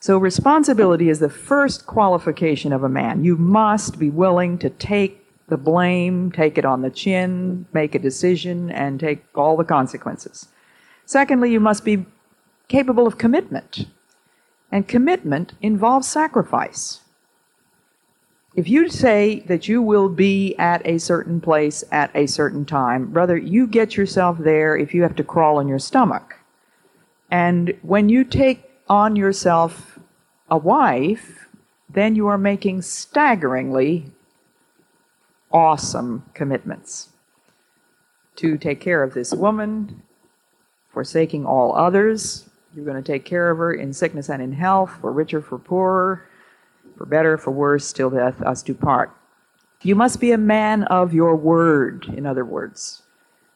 So, 0.00 0.18
responsibility 0.18 1.08
is 1.08 1.18
the 1.18 1.30
first 1.30 1.86
qualification 1.86 2.72
of 2.72 2.84
a 2.84 2.88
man. 2.88 3.24
You 3.24 3.36
must 3.36 3.98
be 3.98 4.10
willing 4.10 4.58
to 4.58 4.70
take 4.70 5.26
the 5.48 5.56
blame, 5.56 6.30
take 6.30 6.58
it 6.58 6.64
on 6.64 6.82
the 6.82 6.90
chin, 6.90 7.66
make 7.72 7.94
a 7.94 7.98
decision, 7.98 8.70
and 8.70 9.00
take 9.00 9.24
all 9.34 9.56
the 9.56 9.64
consequences. 9.64 10.48
Secondly, 11.06 11.50
you 11.50 11.60
must 11.60 11.84
be 11.84 12.04
capable 12.68 13.06
of 13.06 13.18
commitment. 13.18 13.86
And 14.70 14.88
commitment 14.88 15.54
involves 15.60 16.08
sacrifice. 16.08 17.00
If 18.56 18.68
you 18.68 18.88
say 18.88 19.40
that 19.40 19.68
you 19.68 19.82
will 19.82 20.08
be 20.08 20.54
at 20.56 20.80
a 20.86 20.98
certain 20.98 21.40
place 21.40 21.84
at 21.92 22.10
a 22.14 22.26
certain 22.26 22.64
time, 22.64 23.12
brother, 23.12 23.36
you 23.36 23.66
get 23.66 23.96
yourself 23.96 24.38
there 24.38 24.76
if 24.76 24.94
you 24.94 25.02
have 25.02 25.14
to 25.16 25.24
crawl 25.24 25.58
on 25.58 25.68
your 25.68 25.78
stomach. 25.78 26.36
And 27.30 27.76
when 27.82 28.08
you 28.08 28.24
take 28.24 28.70
on 28.88 29.14
yourself 29.14 29.98
a 30.48 30.56
wife, 30.56 31.48
then 31.88 32.14
you 32.14 32.26
are 32.28 32.38
making 32.38 32.82
staggeringly 32.82 34.06
awesome 35.52 36.24
commitments 36.34 37.10
to 38.36 38.56
take 38.56 38.80
care 38.80 39.02
of 39.02 39.14
this 39.14 39.32
woman, 39.32 40.02
forsaking 40.92 41.44
all 41.44 41.74
others. 41.76 42.45
You're 42.76 42.84
going 42.84 43.02
to 43.02 43.12
take 43.12 43.24
care 43.24 43.50
of 43.50 43.56
her 43.56 43.72
in 43.72 43.94
sickness 43.94 44.28
and 44.28 44.42
in 44.42 44.52
health, 44.52 44.98
for 45.00 45.10
richer, 45.10 45.40
for 45.40 45.58
poorer, 45.58 46.28
for 46.98 47.06
better, 47.06 47.38
for 47.38 47.50
worse, 47.50 47.90
till 47.90 48.10
death 48.10 48.42
us 48.42 48.62
do 48.62 48.74
part. 48.74 49.10
You 49.80 49.94
must 49.94 50.20
be 50.20 50.30
a 50.30 50.36
man 50.36 50.82
of 50.82 51.14
your 51.14 51.36
word, 51.36 52.04
in 52.14 52.26
other 52.26 52.44
words, 52.44 53.02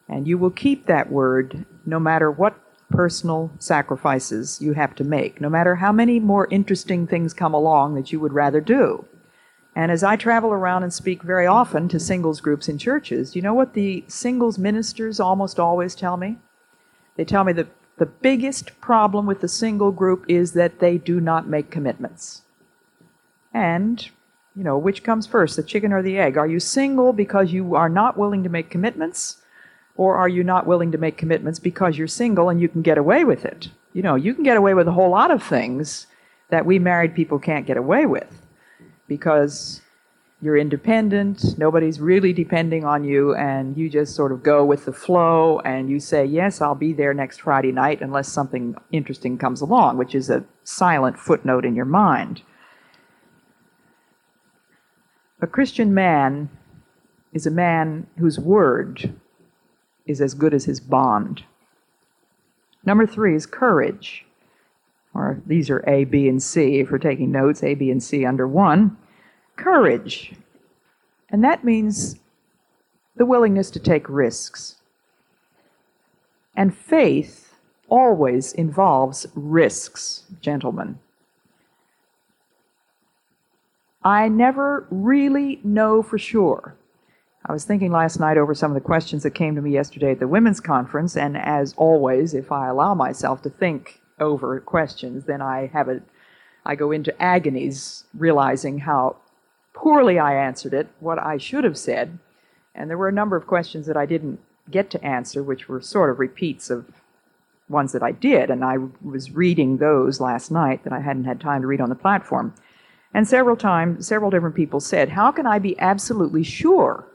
and 0.09 0.27
you 0.27 0.39
will 0.39 0.49
keep 0.49 0.87
that 0.87 1.11
word 1.11 1.67
no 1.85 1.99
matter 1.99 2.31
what 2.31 2.57
personal 2.89 3.51
sacrifices 3.59 4.59
you 4.59 4.73
have 4.73 4.95
to 4.95 5.03
make, 5.03 5.39
no 5.39 5.49
matter 5.49 5.75
how 5.75 5.91
many 5.91 6.19
more 6.19 6.47
interesting 6.49 7.05
things 7.05 7.31
come 7.31 7.53
along 7.53 7.93
that 7.93 8.11
you 8.11 8.19
would 8.19 8.33
rather 8.33 8.59
do. 8.59 9.05
And 9.75 9.91
as 9.91 10.03
I 10.03 10.15
travel 10.15 10.51
around 10.51 10.81
and 10.81 10.91
speak 10.91 11.21
very 11.21 11.45
often 11.45 11.87
to 11.89 11.99
singles 11.99 12.41
groups 12.41 12.67
in 12.67 12.79
churches, 12.79 13.35
you 13.35 13.43
know 13.43 13.53
what 13.53 13.75
the 13.75 14.03
singles 14.07 14.57
ministers 14.57 15.19
almost 15.19 15.59
always 15.59 15.93
tell 15.93 16.17
me? 16.17 16.39
They 17.17 17.23
tell 17.23 17.43
me 17.43 17.53
that 17.53 17.67
the 18.01 18.07
biggest 18.07 18.81
problem 18.81 19.27
with 19.27 19.41
the 19.41 19.47
single 19.47 19.91
group 19.91 20.25
is 20.27 20.53
that 20.53 20.79
they 20.79 20.97
do 20.97 21.19
not 21.21 21.47
make 21.47 21.69
commitments. 21.69 22.41
And, 23.53 24.09
you 24.55 24.63
know, 24.63 24.75
which 24.75 25.03
comes 25.03 25.27
first, 25.27 25.55
the 25.55 25.61
chicken 25.61 25.93
or 25.93 26.01
the 26.01 26.17
egg? 26.17 26.35
Are 26.35 26.47
you 26.47 26.59
single 26.59 27.13
because 27.13 27.53
you 27.53 27.75
are 27.75 27.89
not 27.89 28.17
willing 28.17 28.41
to 28.41 28.49
make 28.49 28.71
commitments? 28.71 29.37
Or 29.97 30.15
are 30.15 30.27
you 30.27 30.43
not 30.43 30.65
willing 30.65 30.91
to 30.93 30.97
make 30.97 31.15
commitments 31.15 31.59
because 31.59 31.95
you're 31.95 32.07
single 32.07 32.49
and 32.49 32.59
you 32.59 32.67
can 32.67 32.81
get 32.81 32.97
away 32.97 33.23
with 33.23 33.45
it? 33.45 33.69
You 33.93 34.01
know, 34.01 34.15
you 34.15 34.33
can 34.33 34.43
get 34.43 34.57
away 34.57 34.73
with 34.73 34.87
a 34.87 34.93
whole 34.93 35.11
lot 35.11 35.29
of 35.29 35.43
things 35.43 36.07
that 36.49 36.65
we 36.65 36.79
married 36.79 37.13
people 37.13 37.37
can't 37.37 37.67
get 37.67 37.77
away 37.77 38.07
with 38.07 38.47
because 39.07 39.79
you're 40.41 40.57
independent, 40.57 41.57
nobody's 41.59 41.99
really 41.99 42.33
depending 42.33 42.83
on 42.83 43.03
you, 43.03 43.35
and 43.35 43.77
you 43.77 43.89
just 43.89 44.15
sort 44.15 44.31
of 44.31 44.41
go 44.41 44.65
with 44.65 44.85
the 44.85 44.93
flow 44.93 45.59
and 45.59 45.87
you 45.87 45.99
say, 45.99 46.25
Yes, 46.25 46.61
I'll 46.61 46.73
be 46.73 46.93
there 46.93 47.13
next 47.13 47.41
Friday 47.41 47.71
night 47.71 48.01
unless 48.01 48.27
something 48.27 48.75
interesting 48.91 49.37
comes 49.37 49.61
along, 49.61 49.97
which 49.97 50.15
is 50.15 50.31
a 50.31 50.43
silent 50.63 51.19
footnote 51.19 51.63
in 51.63 51.75
your 51.75 51.85
mind. 51.85 52.41
A 55.41 55.47
Christian 55.47 55.93
man 55.93 56.49
is 57.33 57.45
a 57.45 57.51
man 57.51 58.07
whose 58.17 58.39
word 58.39 59.13
is 60.07 60.21
as 60.21 60.33
good 60.33 60.55
as 60.55 60.65
his 60.65 60.79
bond. 60.79 61.43
Number 62.83 63.05
three 63.05 63.35
is 63.35 63.45
courage. 63.45 64.25
Or 65.13 65.41
these 65.45 65.69
are 65.69 65.83
A, 65.87 66.05
B, 66.05 66.27
and 66.27 66.41
C. 66.41 66.79
If 66.79 66.89
we're 66.89 66.97
taking 66.97 67.31
notes, 67.31 67.63
A, 67.63 67.75
B, 67.75 67.91
and 67.91 68.01
C 68.01 68.25
under 68.25 68.47
one 68.47 68.97
courage. 69.61 70.33
And 71.29 71.43
that 71.43 71.63
means 71.63 72.17
the 73.15 73.25
willingness 73.25 73.69
to 73.71 73.79
take 73.79 74.09
risks. 74.09 74.77
And 76.55 76.75
faith 76.75 77.53
always 77.87 78.53
involves 78.53 79.27
risks, 79.35 80.23
gentlemen. 80.41 80.99
I 84.03 84.27
never 84.27 84.87
really 84.89 85.59
know 85.63 86.01
for 86.01 86.17
sure. 86.17 86.75
I 87.45 87.53
was 87.53 87.65
thinking 87.65 87.91
last 87.91 88.19
night 88.19 88.37
over 88.37 88.53
some 88.53 88.71
of 88.71 88.75
the 88.75 88.81
questions 88.81 89.23
that 89.23 89.31
came 89.31 89.55
to 89.55 89.61
me 89.61 89.71
yesterday 89.71 90.11
at 90.11 90.19
the 90.19 90.27
women's 90.27 90.59
conference, 90.59 91.17
and 91.17 91.37
as 91.37 91.73
always, 91.77 92.33
if 92.33 92.51
I 92.51 92.67
allow 92.67 92.93
myself 92.93 93.41
to 93.43 93.49
think 93.49 93.99
over 94.19 94.59
questions, 94.59 95.25
then 95.25 95.41
I 95.41 95.67
have 95.73 95.89
a 95.89 96.01
I 96.63 96.75
go 96.75 96.91
into 96.91 97.19
agonies 97.21 98.03
realizing 98.13 98.77
how 98.77 99.15
poorly 99.73 100.19
I 100.19 100.35
answered 100.35 100.73
it, 100.73 100.87
what 100.99 101.19
I 101.19 101.37
should 101.37 101.63
have 101.63 101.77
said. 101.77 102.19
And 102.75 102.89
there 102.89 102.97
were 102.97 103.09
a 103.09 103.13
number 103.13 103.35
of 103.35 103.47
questions 103.47 103.85
that 103.87 103.97
I 103.97 104.05
didn't 104.05 104.39
get 104.69 104.89
to 104.91 105.03
answer, 105.03 105.43
which 105.43 105.67
were 105.67 105.81
sort 105.81 106.09
of 106.09 106.19
repeats 106.19 106.69
of 106.69 106.85
ones 107.69 107.91
that 107.93 108.03
I 108.03 108.11
did. 108.11 108.49
And 108.49 108.63
I 108.63 108.77
was 109.03 109.31
reading 109.31 109.77
those 109.77 110.19
last 110.19 110.51
night 110.51 110.83
that 110.83 110.93
I 110.93 110.99
hadn't 110.99 111.25
had 111.25 111.39
time 111.39 111.61
to 111.61 111.67
read 111.67 111.81
on 111.81 111.89
the 111.89 111.95
platform. 111.95 112.53
And 113.13 113.27
several 113.27 113.57
times, 113.57 114.07
several 114.07 114.31
different 114.31 114.55
people 114.55 114.79
said, 114.79 115.09
How 115.09 115.31
can 115.31 115.45
I 115.45 115.59
be 115.59 115.77
absolutely 115.79 116.43
sure 116.43 117.05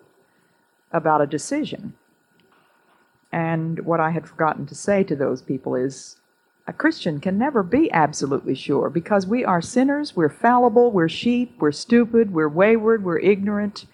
about 0.92 1.22
a 1.22 1.26
decision? 1.26 1.94
And 3.32 3.80
what 3.80 4.00
I 4.00 4.10
had 4.10 4.28
forgotten 4.28 4.66
to 4.66 4.74
say 4.74 5.04
to 5.04 5.16
those 5.16 5.42
people 5.42 5.74
is, 5.74 6.16
a 6.66 6.72
Christian 6.72 7.20
can 7.20 7.38
never 7.38 7.62
be 7.62 7.90
absolutely 7.92 8.54
sure 8.54 8.90
because 8.90 9.26
we 9.26 9.44
are 9.44 9.62
sinners, 9.62 10.16
we're 10.16 10.28
fallible, 10.28 10.90
we're 10.90 11.08
sheep, 11.08 11.54
we're 11.60 11.72
stupid, 11.72 12.32
we're 12.32 12.48
wayward, 12.48 13.04
we're 13.04 13.20
ignorant, 13.20 13.86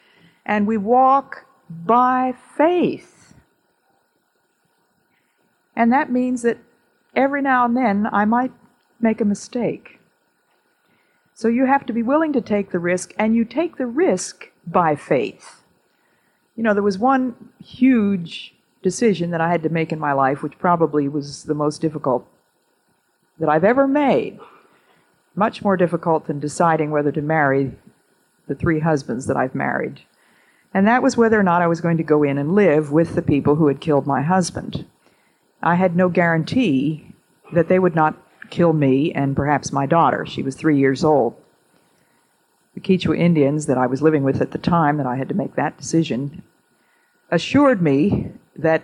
and 0.46 0.66
we 0.66 0.78
walk 0.78 1.44
by 1.68 2.34
faith. 2.56 3.34
And 5.76 5.92
that 5.92 6.10
means 6.10 6.42
that 6.42 6.58
every 7.14 7.42
now 7.42 7.66
and 7.66 7.76
then 7.76 8.08
I 8.10 8.24
might 8.24 8.52
make 9.00 9.20
a 9.20 9.26
mistake. 9.26 9.98
So 11.34 11.48
you 11.48 11.66
have 11.66 11.84
to 11.86 11.92
be 11.92 12.02
willing 12.02 12.32
to 12.34 12.40
take 12.40 12.70
the 12.70 12.78
risk, 12.78 13.12
and 13.18 13.34
you 13.34 13.44
take 13.44 13.76
the 13.76 13.86
risk 13.86 14.48
by 14.66 14.96
faith. 14.96 15.62
You 16.56 16.62
know, 16.62 16.74
there 16.74 16.82
was 16.82 16.98
one 16.98 17.50
huge 17.62 18.54
decision 18.82 19.30
that 19.30 19.40
I 19.40 19.50
had 19.50 19.62
to 19.62 19.68
make 19.68 19.92
in 19.92 19.98
my 19.98 20.12
life, 20.12 20.42
which 20.42 20.58
probably 20.58 21.08
was 21.08 21.44
the 21.44 21.54
most 21.54 21.80
difficult 21.80 22.26
that 23.38 23.48
I've 23.48 23.64
ever 23.64 23.86
made. 23.86 24.38
Much 25.34 25.62
more 25.62 25.76
difficult 25.76 26.26
than 26.26 26.40
deciding 26.40 26.90
whether 26.90 27.12
to 27.12 27.22
marry 27.22 27.72
the 28.46 28.54
three 28.54 28.80
husbands 28.80 29.26
that 29.26 29.36
I've 29.36 29.54
married. 29.54 30.00
And 30.74 30.86
that 30.86 31.02
was 31.02 31.16
whether 31.16 31.38
or 31.38 31.42
not 31.42 31.62
I 31.62 31.66
was 31.66 31.80
going 31.80 31.96
to 31.98 32.02
go 32.02 32.22
in 32.22 32.38
and 32.38 32.54
live 32.54 32.92
with 32.92 33.14
the 33.14 33.22
people 33.22 33.56
who 33.56 33.68
had 33.68 33.80
killed 33.80 34.06
my 34.06 34.22
husband. 34.22 34.86
I 35.62 35.76
had 35.76 35.96
no 35.96 36.08
guarantee 36.08 37.14
that 37.52 37.68
they 37.68 37.78
would 37.78 37.94
not 37.94 38.16
kill 38.50 38.72
me 38.72 39.12
and 39.12 39.36
perhaps 39.36 39.72
my 39.72 39.86
daughter. 39.86 40.26
She 40.26 40.42
was 40.42 40.56
three 40.56 40.78
years 40.78 41.04
old. 41.04 41.34
The 42.74 42.80
Quechua 42.80 43.18
Indians 43.18 43.66
that 43.66 43.78
I 43.78 43.86
was 43.86 44.02
living 44.02 44.22
with 44.22 44.40
at 44.40 44.50
the 44.50 44.58
time 44.58 44.96
that 44.96 45.06
I 45.06 45.16
had 45.16 45.28
to 45.28 45.34
make 45.34 45.56
that 45.56 45.76
decision 45.76 46.42
assured 47.30 47.82
me 47.82 48.30
that 48.56 48.82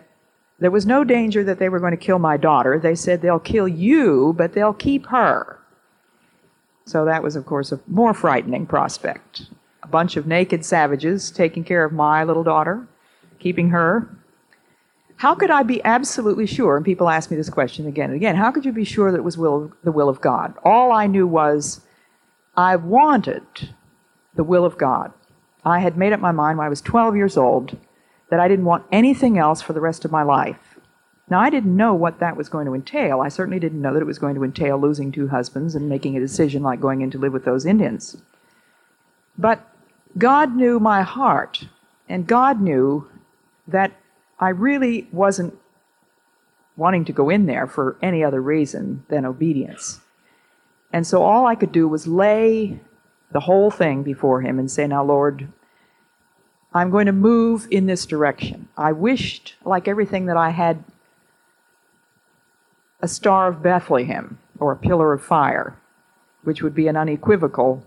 there 0.60 0.70
was 0.70 0.86
no 0.86 1.04
danger 1.04 1.44
that 1.44 1.58
they 1.58 1.68
were 1.68 1.78
going 1.78 1.92
to 1.92 1.96
kill 1.96 2.18
my 2.18 2.36
daughter. 2.36 2.78
They 2.78 2.94
said 2.94 3.22
they'll 3.22 3.38
kill 3.38 3.68
you, 3.68 4.34
but 4.36 4.52
they'll 4.52 4.74
keep 4.74 5.06
her. 5.06 5.58
So 6.84 7.04
that 7.04 7.22
was, 7.22 7.36
of 7.36 7.46
course, 7.46 7.70
a 7.70 7.80
more 7.86 8.14
frightening 8.14 8.66
prospect. 8.66 9.42
A 9.82 9.88
bunch 9.88 10.16
of 10.16 10.26
naked 10.26 10.64
savages 10.64 11.30
taking 11.30 11.62
care 11.62 11.84
of 11.84 11.92
my 11.92 12.24
little 12.24 12.42
daughter, 12.42 12.88
keeping 13.38 13.70
her. 13.70 14.08
How 15.16 15.34
could 15.34 15.50
I 15.50 15.62
be 15.62 15.84
absolutely 15.84 16.46
sure? 16.46 16.76
And 16.76 16.84
people 16.84 17.08
ask 17.08 17.30
me 17.30 17.36
this 17.36 17.50
question 17.50 17.86
again 17.86 18.10
and 18.10 18.16
again. 18.16 18.36
How 18.36 18.50
could 18.50 18.64
you 18.64 18.72
be 18.72 18.84
sure 18.84 19.10
that 19.10 19.18
it 19.18 19.24
was 19.24 19.38
will, 19.38 19.72
the 19.84 19.92
will 19.92 20.08
of 20.08 20.20
God? 20.20 20.54
All 20.64 20.92
I 20.92 21.06
knew 21.06 21.26
was 21.26 21.82
I 22.56 22.76
wanted 22.76 23.44
the 24.34 24.44
will 24.44 24.64
of 24.64 24.78
God. 24.78 25.12
I 25.64 25.80
had 25.80 25.96
made 25.96 26.12
up 26.12 26.20
my 26.20 26.32
mind 26.32 26.58
when 26.58 26.66
I 26.66 26.70
was 26.70 26.80
12 26.80 27.16
years 27.16 27.36
old 27.36 27.76
that 28.30 28.40
I 28.40 28.48
didn't 28.48 28.64
want 28.64 28.84
anything 28.92 29.38
else 29.38 29.62
for 29.62 29.72
the 29.72 29.80
rest 29.80 30.04
of 30.04 30.12
my 30.12 30.22
life. 30.22 30.78
Now, 31.30 31.40
I 31.40 31.50
didn't 31.50 31.76
know 31.76 31.94
what 31.94 32.20
that 32.20 32.36
was 32.36 32.48
going 32.48 32.66
to 32.66 32.74
entail. 32.74 33.20
I 33.20 33.28
certainly 33.28 33.60
didn't 33.60 33.82
know 33.82 33.92
that 33.92 34.00
it 34.00 34.06
was 34.06 34.18
going 34.18 34.34
to 34.34 34.44
entail 34.44 34.78
losing 34.78 35.12
two 35.12 35.28
husbands 35.28 35.74
and 35.74 35.88
making 35.88 36.16
a 36.16 36.20
decision 36.20 36.62
like 36.62 36.80
going 36.80 37.02
in 37.02 37.10
to 37.10 37.18
live 37.18 37.32
with 37.32 37.44
those 37.44 37.66
Indians. 37.66 38.16
But 39.36 39.60
God 40.16 40.56
knew 40.56 40.80
my 40.80 41.02
heart, 41.02 41.66
and 42.08 42.26
God 42.26 42.60
knew 42.60 43.10
that 43.66 43.92
I 44.40 44.48
really 44.48 45.06
wasn't 45.12 45.54
wanting 46.76 47.04
to 47.04 47.12
go 47.12 47.28
in 47.28 47.46
there 47.46 47.66
for 47.66 47.98
any 48.00 48.24
other 48.24 48.40
reason 48.40 49.04
than 49.08 49.26
obedience. 49.26 50.00
And 50.92 51.06
so 51.06 51.22
all 51.22 51.46
I 51.46 51.54
could 51.54 51.72
do 51.72 51.86
was 51.86 52.06
lay 52.06 52.80
the 53.32 53.40
whole 53.40 53.70
thing 53.70 54.02
before 54.02 54.40
Him 54.40 54.58
and 54.58 54.70
say, 54.70 54.86
Now, 54.86 55.04
Lord, 55.04 55.52
I'm 56.72 56.90
going 56.90 57.06
to 57.06 57.12
move 57.12 57.66
in 57.70 57.86
this 57.86 58.04
direction. 58.06 58.68
I 58.76 58.92
wished, 58.92 59.56
like 59.64 59.88
everything, 59.88 60.26
that 60.26 60.36
I 60.36 60.50
had 60.50 60.84
a 63.00 63.08
star 63.08 63.48
of 63.48 63.62
Bethlehem 63.62 64.38
or 64.58 64.72
a 64.72 64.76
pillar 64.76 65.12
of 65.12 65.22
fire, 65.22 65.78
which 66.42 66.62
would 66.62 66.74
be 66.74 66.88
an 66.88 66.96
unequivocal 66.96 67.84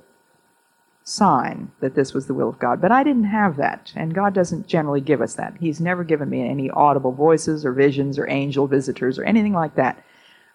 sign 1.03 1.71
that 1.79 1.95
this 1.95 2.13
was 2.13 2.27
the 2.27 2.33
will 2.33 2.49
of 2.49 2.59
God. 2.59 2.81
But 2.81 2.91
I 2.91 3.03
didn't 3.03 3.25
have 3.25 3.57
that, 3.57 3.91
and 3.95 4.13
God 4.13 4.33
doesn't 4.33 4.67
generally 4.67 5.01
give 5.01 5.21
us 5.21 5.35
that. 5.35 5.55
He's 5.59 5.81
never 5.81 6.03
given 6.03 6.29
me 6.29 6.47
any 6.47 6.69
audible 6.69 7.11
voices 7.11 7.65
or 7.65 7.73
visions 7.73 8.17
or 8.17 8.29
angel 8.29 8.67
visitors 8.67 9.19
or 9.19 9.23
anything 9.25 9.53
like 9.53 9.75
that. 9.75 10.03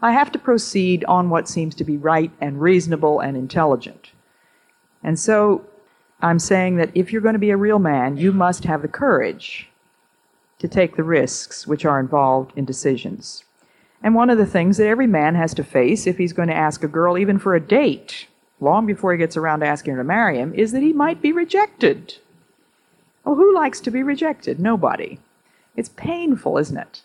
I 0.00 0.12
have 0.12 0.30
to 0.32 0.38
proceed 0.38 1.04
on 1.06 1.30
what 1.30 1.48
seems 1.48 1.74
to 1.76 1.84
be 1.84 1.96
right 1.96 2.30
and 2.40 2.60
reasonable 2.60 3.20
and 3.20 3.36
intelligent. 3.36 4.10
And 5.02 5.18
so 5.18 5.64
I'm 6.20 6.38
saying 6.38 6.76
that 6.76 6.90
if 6.94 7.12
you're 7.12 7.22
going 7.22 7.34
to 7.34 7.38
be 7.38 7.50
a 7.50 7.56
real 7.56 7.78
man, 7.78 8.16
you 8.16 8.32
must 8.32 8.64
have 8.64 8.82
the 8.82 8.88
courage 8.88 9.68
to 10.58 10.66
take 10.66 10.96
the 10.96 11.02
risks 11.02 11.66
which 11.66 11.84
are 11.84 12.00
involved 12.00 12.52
in 12.56 12.64
decisions. 12.64 13.44
And 14.02 14.14
one 14.14 14.30
of 14.30 14.38
the 14.38 14.46
things 14.46 14.78
that 14.78 14.86
every 14.86 15.06
man 15.06 15.34
has 15.34 15.52
to 15.54 15.64
face 15.64 16.06
if 16.06 16.16
he's 16.16 16.32
going 16.32 16.48
to 16.48 16.54
ask 16.54 16.82
a 16.82 16.88
girl, 16.88 17.18
even 17.18 17.38
for 17.38 17.54
a 17.54 17.60
date, 17.60 18.26
long 18.60 18.86
before 18.86 19.12
he 19.12 19.18
gets 19.18 19.36
around 19.36 19.60
to 19.60 19.66
asking 19.66 19.94
her 19.94 20.00
to 20.00 20.04
marry 20.04 20.38
him, 20.38 20.54
is 20.54 20.72
that 20.72 20.82
he 20.82 20.92
might 20.92 21.20
be 21.20 21.32
rejected. 21.32 22.14
Well, 23.24 23.34
who 23.34 23.54
likes 23.54 23.80
to 23.80 23.90
be 23.90 24.02
rejected? 24.02 24.58
Nobody. 24.58 25.18
It's 25.76 25.90
painful, 25.90 26.56
isn't 26.56 26.78
it? 26.78 27.02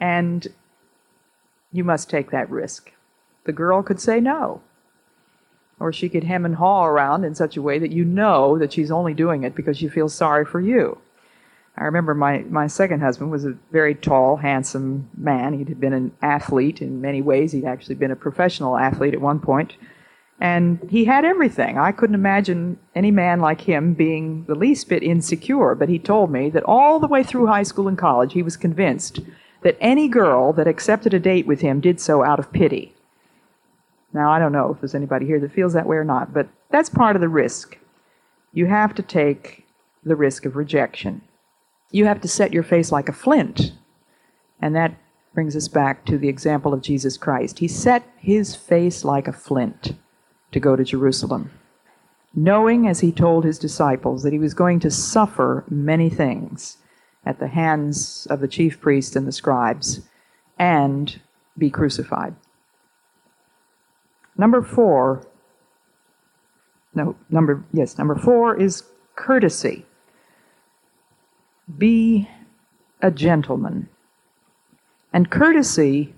And 0.00 0.48
you 1.72 1.84
must 1.84 2.10
take 2.10 2.30
that 2.30 2.50
risk. 2.50 2.90
The 3.44 3.52
girl 3.52 3.82
could 3.82 4.00
say 4.00 4.18
no 4.18 4.62
or 5.80 5.92
she 5.92 6.08
could 6.08 6.24
hem 6.24 6.44
and 6.44 6.56
haw 6.56 6.86
around 6.86 7.24
in 7.24 7.34
such 7.34 7.56
a 7.56 7.62
way 7.62 7.78
that 7.78 7.90
you 7.90 8.04
know 8.04 8.58
that 8.58 8.72
she's 8.72 8.90
only 8.90 9.14
doing 9.14 9.42
it 9.42 9.54
because 9.54 9.78
she 9.78 9.88
feels 9.88 10.14
sorry 10.14 10.44
for 10.44 10.60
you. 10.60 10.98
I 11.76 11.84
remember 11.84 12.14
my, 12.14 12.44
my 12.50 12.66
second 12.66 13.00
husband 13.00 13.30
was 13.30 13.46
a 13.46 13.56
very 13.72 13.94
tall, 13.94 14.36
handsome 14.36 15.08
man. 15.16 15.54
He'd 15.54 15.80
been 15.80 15.94
an 15.94 16.12
athlete 16.20 16.82
in 16.82 17.00
many 17.00 17.22
ways. 17.22 17.52
He'd 17.52 17.64
actually 17.64 17.94
been 17.94 18.10
a 18.10 18.16
professional 18.16 18.76
athlete 18.76 19.14
at 19.14 19.20
one 19.20 19.40
point. 19.40 19.76
And 20.38 20.86
he 20.90 21.04
had 21.04 21.24
everything. 21.24 21.78
I 21.78 21.92
couldn't 21.92 22.14
imagine 22.14 22.78
any 22.94 23.10
man 23.10 23.40
like 23.40 23.62
him 23.62 23.94
being 23.94 24.44
the 24.44 24.54
least 24.54 24.88
bit 24.88 25.02
insecure, 25.02 25.74
but 25.74 25.88
he 25.88 25.98
told 25.98 26.30
me 26.30 26.50
that 26.50 26.64
all 26.64 26.98
the 26.98 27.06
way 27.06 27.22
through 27.22 27.46
high 27.46 27.62
school 27.62 27.88
and 27.88 27.96
college, 27.96 28.32
he 28.32 28.42
was 28.42 28.56
convinced 28.56 29.20
that 29.62 29.76
any 29.80 30.08
girl 30.08 30.52
that 30.54 30.66
accepted 30.66 31.12
a 31.14 31.20
date 31.20 31.46
with 31.46 31.60
him 31.60 31.80
did 31.80 32.00
so 32.00 32.24
out 32.24 32.38
of 32.38 32.52
pity. 32.52 32.94
Now, 34.12 34.32
I 34.32 34.38
don't 34.38 34.52
know 34.52 34.72
if 34.72 34.80
there's 34.80 34.94
anybody 34.94 35.26
here 35.26 35.40
that 35.40 35.52
feels 35.52 35.72
that 35.72 35.86
way 35.86 35.96
or 35.96 36.04
not, 36.04 36.32
but 36.32 36.48
that's 36.70 36.88
part 36.88 37.16
of 37.16 37.22
the 37.22 37.28
risk. 37.28 37.78
You 38.52 38.66
have 38.66 38.94
to 38.96 39.02
take 39.02 39.66
the 40.02 40.16
risk 40.16 40.44
of 40.44 40.56
rejection. 40.56 41.22
You 41.90 42.06
have 42.06 42.20
to 42.22 42.28
set 42.28 42.52
your 42.52 42.62
face 42.62 42.90
like 42.90 43.08
a 43.08 43.12
flint. 43.12 43.72
And 44.60 44.74
that 44.74 44.96
brings 45.32 45.54
us 45.54 45.68
back 45.68 46.04
to 46.06 46.18
the 46.18 46.28
example 46.28 46.74
of 46.74 46.82
Jesus 46.82 47.16
Christ. 47.16 47.60
He 47.60 47.68
set 47.68 48.08
his 48.18 48.56
face 48.56 49.04
like 49.04 49.28
a 49.28 49.32
flint 49.32 49.94
to 50.50 50.60
go 50.60 50.74
to 50.74 50.82
Jerusalem, 50.82 51.52
knowing, 52.34 52.88
as 52.88 53.00
he 53.00 53.12
told 53.12 53.44
his 53.44 53.58
disciples, 53.58 54.24
that 54.24 54.32
he 54.32 54.38
was 54.38 54.54
going 54.54 54.80
to 54.80 54.90
suffer 54.90 55.64
many 55.68 56.10
things 56.10 56.78
at 57.24 57.38
the 57.38 57.48
hands 57.48 58.26
of 58.30 58.40
the 58.40 58.48
chief 58.48 58.80
priests 58.80 59.14
and 59.14 59.26
the 59.26 59.32
scribes 59.32 60.00
and 60.58 61.20
be 61.56 61.70
crucified. 61.70 62.34
Number 64.40 64.62
four, 64.62 65.26
no, 66.94 67.14
number, 67.28 67.62
yes, 67.74 67.98
number 67.98 68.16
four 68.16 68.58
is 68.58 68.84
courtesy. 69.14 69.84
Be 71.76 72.26
a 73.02 73.10
gentleman. 73.10 73.90
And 75.12 75.30
courtesy 75.30 76.14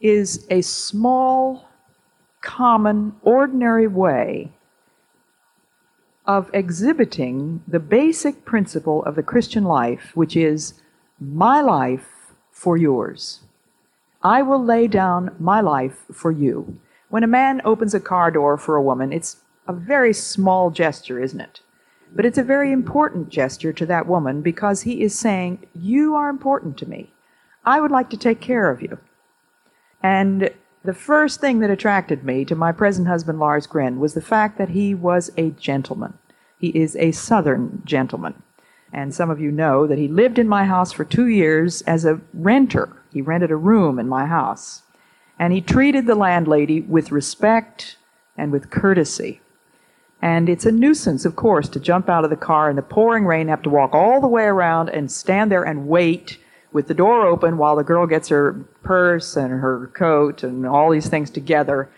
is 0.00 0.46
a 0.48 0.62
small, 0.62 1.68
common, 2.40 3.16
ordinary 3.20 3.86
way 3.86 4.50
of 6.24 6.48
exhibiting 6.54 7.62
the 7.68 7.80
basic 7.80 8.46
principle 8.46 9.04
of 9.04 9.14
the 9.14 9.22
Christian 9.22 9.64
life, 9.64 10.12
which 10.14 10.34
is 10.34 10.80
my 11.20 11.60
life 11.60 12.32
for 12.50 12.78
yours. 12.78 13.41
I 14.22 14.42
will 14.42 14.62
lay 14.62 14.86
down 14.86 15.34
my 15.38 15.60
life 15.60 16.04
for 16.12 16.30
you. 16.30 16.78
When 17.08 17.24
a 17.24 17.28
man 17.28 17.60
opens 17.64 17.94
a 17.94 18.00
car 18.00 18.30
door 18.30 18.56
for 18.56 18.76
a 18.76 18.82
woman, 18.82 19.12
it's 19.12 19.38
a 19.66 19.72
very 19.72 20.12
small 20.12 20.70
gesture, 20.70 21.20
isn't 21.20 21.40
it? 21.40 21.60
But 22.14 22.26
it's 22.26 22.38
a 22.38 22.42
very 22.42 22.72
important 22.72 23.30
gesture 23.30 23.72
to 23.72 23.86
that 23.86 24.06
woman 24.06 24.42
because 24.42 24.82
he 24.82 25.02
is 25.02 25.18
saying, 25.18 25.66
You 25.74 26.14
are 26.14 26.28
important 26.28 26.76
to 26.78 26.88
me. 26.88 27.12
I 27.64 27.80
would 27.80 27.90
like 27.90 28.10
to 28.10 28.16
take 28.16 28.40
care 28.40 28.70
of 28.70 28.82
you. 28.82 28.98
And 30.02 30.50
the 30.84 30.94
first 30.94 31.40
thing 31.40 31.60
that 31.60 31.70
attracted 31.70 32.24
me 32.24 32.44
to 32.44 32.54
my 32.54 32.72
present 32.72 33.06
husband, 33.06 33.38
Lars 33.38 33.66
Gren, 33.66 34.00
was 34.00 34.14
the 34.14 34.20
fact 34.20 34.58
that 34.58 34.70
he 34.70 34.94
was 34.94 35.30
a 35.36 35.50
gentleman. 35.50 36.14
He 36.58 36.68
is 36.68 36.96
a 36.96 37.12
Southern 37.12 37.82
gentleman. 37.84 38.42
And 38.92 39.14
some 39.14 39.30
of 39.30 39.40
you 39.40 39.50
know 39.50 39.86
that 39.86 39.98
he 39.98 40.08
lived 40.08 40.38
in 40.38 40.48
my 40.48 40.64
house 40.64 40.92
for 40.92 41.04
two 41.04 41.26
years 41.26 41.82
as 41.82 42.04
a 42.04 42.20
renter 42.34 43.02
he 43.12 43.20
rented 43.20 43.50
a 43.50 43.56
room 43.56 43.98
in 43.98 44.08
my 44.08 44.26
house. 44.26 44.82
And 45.38 45.52
he 45.52 45.60
treated 45.60 46.06
the 46.06 46.14
landlady 46.14 46.80
with 46.80 47.12
respect 47.12 47.96
and 48.36 48.50
with 48.50 48.70
courtesy. 48.70 49.40
And 50.20 50.48
it's 50.48 50.66
a 50.66 50.72
nuisance, 50.72 51.24
of 51.24 51.36
course, 51.36 51.68
to 51.70 51.80
jump 51.80 52.08
out 52.08 52.24
of 52.24 52.30
the 52.30 52.36
car 52.36 52.70
in 52.70 52.76
the 52.76 52.82
pouring 52.82 53.26
rain, 53.26 53.48
have 53.48 53.62
to 53.62 53.70
walk 53.70 53.92
all 53.92 54.20
the 54.20 54.28
way 54.28 54.44
around 54.44 54.88
and 54.88 55.10
stand 55.10 55.50
there 55.50 55.64
and 55.64 55.88
wait 55.88 56.38
with 56.72 56.86
the 56.86 56.94
door 56.94 57.26
open 57.26 57.58
while 57.58 57.76
the 57.76 57.84
girl 57.84 58.06
gets 58.06 58.28
her 58.28 58.52
purse 58.82 59.36
and 59.36 59.50
her 59.50 59.90
coat 59.94 60.42
and 60.42 60.64
all 60.66 60.90
these 60.90 61.08
things 61.08 61.28
together 61.30 61.90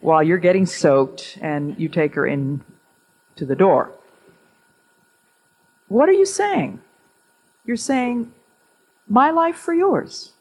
while 0.00 0.22
you're 0.22 0.38
getting 0.38 0.66
soaked 0.66 1.38
and 1.42 1.78
you 1.78 1.88
take 1.88 2.14
her 2.14 2.26
in 2.26 2.64
to 3.36 3.44
the 3.44 3.54
door. 3.54 3.92
What 5.90 6.08
are 6.08 6.12
you 6.12 6.24
saying? 6.24 6.80
You're 7.64 7.76
saying, 7.76 8.32
My 9.08 9.32
life 9.32 9.56
for 9.56 9.74
yours. 9.74 10.34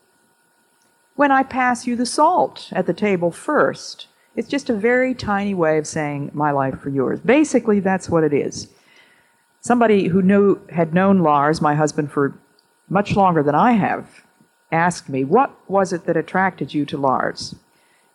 When 1.16 1.32
I 1.32 1.42
pass 1.42 1.88
you 1.88 1.96
the 1.96 2.06
salt 2.06 2.70
at 2.72 2.86
the 2.86 2.94
table 2.94 3.32
first, 3.32 4.06
it's 4.36 4.48
just 4.48 4.70
a 4.70 4.76
very 4.76 5.16
tiny 5.16 5.56
way 5.56 5.80
of 5.80 5.88
saying, 5.88 6.30
My 6.36 6.52
life 6.52 6.80
for 6.80 6.90
yours. 6.90 7.20
Basically, 7.22 7.80
that's 7.80 8.12
what 8.12 8.24
it 8.24 8.32
is. 8.32 8.68
Somebody 9.60 10.10
who 10.10 10.22
knew, 10.22 10.62
had 10.70 10.94
known 10.94 11.24
Lars, 11.24 11.62
my 11.62 11.74
husband, 11.74 12.12
for 12.12 12.38
much 12.88 13.16
longer 13.16 13.42
than 13.42 13.56
I 13.56 13.72
have, 13.72 14.24
asked 14.72 15.10
me, 15.10 15.24
What 15.24 15.52
was 15.68 15.92
it 15.92 16.06
that 16.06 16.16
attracted 16.16 16.76
you 16.76 16.86
to 16.86 16.96
Lars? 16.96 17.56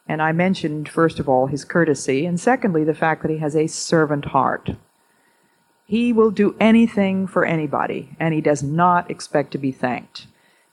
And 0.07 0.23
I 0.23 0.31
mentioned, 0.31 0.89
first 0.89 1.19
of 1.19 1.29
all, 1.29 1.49
his 1.49 1.65
courtesy, 1.65 2.27
and 2.27 2.39
secondly, 2.39 2.85
the 2.85 2.95
fact 2.95 3.23
that 3.23 3.31
he 3.33 3.39
has 3.39 3.57
a 3.57 3.67
servant 3.67 4.27
heart. 4.27 4.77
He 5.87 6.13
will 6.13 6.31
do 6.31 6.57
anything 6.59 7.27
for 7.27 7.45
anybody, 7.45 8.17
and 8.19 8.33
he 8.33 8.41
does 8.41 8.63
not 8.63 9.11
expect 9.11 9.51
to 9.53 9.59
be 9.59 9.73
thanked. 9.73 10.27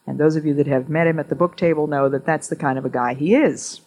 And 0.08 0.19
those 0.19 0.36
of 0.36 0.45
you 0.45 0.54
that 0.56 0.67
have 0.67 0.89
met 0.89 1.08
him 1.08 1.19
at 1.19 1.30
the 1.30 1.36
book 1.36 1.58
table 1.58 1.88
know 1.88 2.10
that 2.10 2.26
that's 2.26 2.47
the 2.47 2.56
kind 2.56 2.78
of 2.78 2.86
a 2.86 2.89
guy 2.89 3.13
he 3.13 3.36
is. 3.36 3.82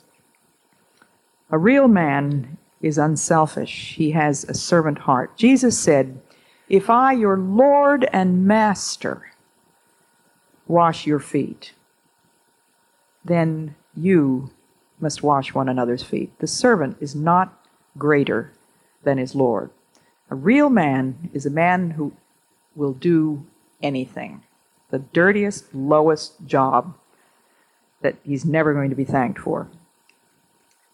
A 1.51 1.59
real 1.59 1.89
man 1.89 2.59
is 2.81 2.99
unselfish, 2.99 3.95
he 3.97 4.11
has 4.11 4.45
a 4.45 4.55
servant 4.55 4.99
heart. 4.99 5.37
Jesus 5.37 5.79
said, 5.79 6.21
If 6.69 6.91
I, 6.91 7.13
your 7.13 7.39
Lord 7.39 8.07
and 8.13 8.47
Master, 8.47 9.31
wash 10.67 11.07
your 11.07 11.21
feet, 11.21 11.73
then 13.25 13.75
you 13.97 14.51
must 15.01 15.23
wash 15.23 15.55
one 15.55 15.69
another's 15.69 16.03
feet. 16.03 16.39
The 16.39 16.47
servant 16.47 16.99
is 17.01 17.15
not 17.15 17.67
greater 17.97 18.53
than 19.03 19.19
his 19.19 19.35
Lord. 19.35 19.71
A 20.35 20.37
real 20.37 20.69
man 20.69 21.31
is 21.33 21.47
a 21.47 21.51
man 21.51 21.93
who 21.93 22.13
will 22.75 22.93
do 22.93 23.47
anything, 23.81 24.43
the 24.91 24.99
dirtiest, 24.99 25.73
lowest 25.73 26.45
job 26.45 26.97
that 28.01 28.17
he's 28.25 28.45
never 28.45 28.75
going 28.75 28.91
to 28.91 28.97
be 28.97 29.05
thanked 29.05 29.39
for. 29.39 29.69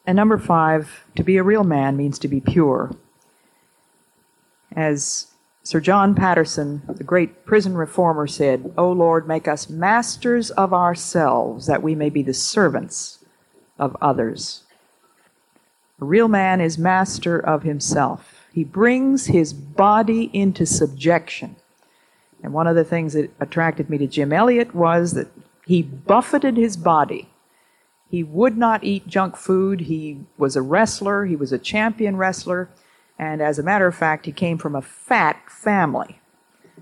And 0.06 0.14
number 0.14 0.36
five, 0.36 1.04
to 1.16 1.22
be 1.22 1.38
a 1.38 1.42
real 1.42 1.64
man 1.64 1.96
means 1.96 2.18
to 2.18 2.28
be 2.28 2.42
pure. 2.42 2.94
As 4.76 5.28
Sir 5.62 5.80
John 5.80 6.14
Patterson, 6.14 6.82
the 6.86 7.02
great 7.02 7.46
prison 7.46 7.78
reformer, 7.78 8.26
said, 8.26 8.74
O 8.76 8.92
Lord, 8.92 9.26
make 9.26 9.48
us 9.48 9.70
masters 9.70 10.50
of 10.50 10.74
ourselves, 10.74 11.64
that 11.64 11.82
we 11.82 11.94
may 11.94 12.10
be 12.10 12.22
the 12.22 12.34
servants 12.34 13.24
of 13.78 13.96
others. 14.02 14.64
A 15.98 16.04
real 16.04 16.28
man 16.28 16.60
is 16.60 16.76
master 16.76 17.38
of 17.38 17.62
himself. 17.62 18.39
He 18.52 18.64
brings 18.64 19.26
his 19.26 19.52
body 19.52 20.30
into 20.32 20.66
subjection. 20.66 21.56
And 22.42 22.52
one 22.52 22.66
of 22.66 22.76
the 22.76 22.84
things 22.84 23.12
that 23.12 23.30
attracted 23.38 23.90
me 23.90 23.98
to 23.98 24.06
Jim 24.06 24.32
Elliot 24.32 24.74
was 24.74 25.12
that 25.12 25.28
he 25.66 25.82
buffeted 25.82 26.56
his 26.56 26.76
body. 26.76 27.28
He 28.08 28.24
would 28.24 28.56
not 28.56 28.82
eat 28.82 29.06
junk 29.06 29.36
food. 29.36 29.82
He 29.82 30.24
was 30.36 30.56
a 30.56 30.62
wrestler. 30.62 31.26
He 31.26 31.36
was 31.36 31.52
a 31.52 31.58
champion 31.58 32.16
wrestler. 32.16 32.68
And 33.18 33.40
as 33.40 33.58
a 33.58 33.62
matter 33.62 33.86
of 33.86 33.94
fact, 33.94 34.26
he 34.26 34.32
came 34.32 34.58
from 34.58 34.74
a 34.74 34.82
fat 34.82 35.38
family. 35.48 36.18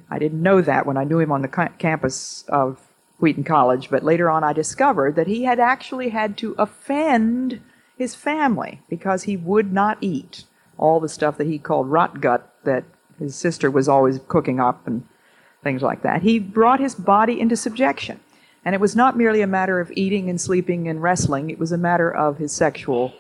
I 0.09 0.18
didn't 0.18 0.42
know 0.42 0.62
that 0.62 0.87
when 0.87 0.96
I 0.96 1.04
knew 1.04 1.18
him 1.18 1.33
on 1.33 1.42
the 1.42 1.70
campus 1.78 2.44
of 2.48 2.81
Wheaton 3.18 3.44
College, 3.44 3.90
but 3.90 4.04
later 4.04 4.31
on 4.31 4.44
I 4.44 4.52
discovered 4.52 5.16
that 5.16 5.26
he 5.26 5.42
had 5.42 5.59
actually 5.59 6.11
had 6.11 6.38
to 6.38 6.54
offend 6.57 7.61
his 7.98 8.14
family 8.14 8.81
because 8.88 9.24
he 9.24 9.37
would 9.37 9.72
not 9.72 9.98
eat 10.00 10.44
all 10.79 11.01
the 11.01 11.09
stuff 11.09 11.37
that 11.38 11.47
he 11.47 11.59
called 11.59 11.91
rot 11.91 12.21
gut 12.21 12.55
that 12.64 12.85
his 13.19 13.35
sister 13.35 13.71
was 13.71 13.88
always 13.88 14.21
cooking 14.29 14.61
up 14.61 14.87
and 14.87 15.07
things 15.62 15.83
like 15.83 16.03
that. 16.03 16.23
He 16.23 16.38
brought 16.38 16.81
his 16.81 16.95
body 16.95 17.41
into 17.41 17.57
subjection. 17.57 18.21
And 18.64 18.75
it 18.75 18.81
was 18.81 18.97
not 18.97 19.17
merely 19.17 19.41
a 19.41 19.47
matter 19.47 19.81
of 19.81 19.93
eating 19.95 20.29
and 20.29 20.41
sleeping 20.41 20.88
and 20.88 21.03
wrestling, 21.03 21.51
it 21.51 21.59
was 21.59 21.73
a 21.73 21.79
matter 21.79 22.11
of 22.11 22.38
his 22.38 22.53
sexual 22.53 23.14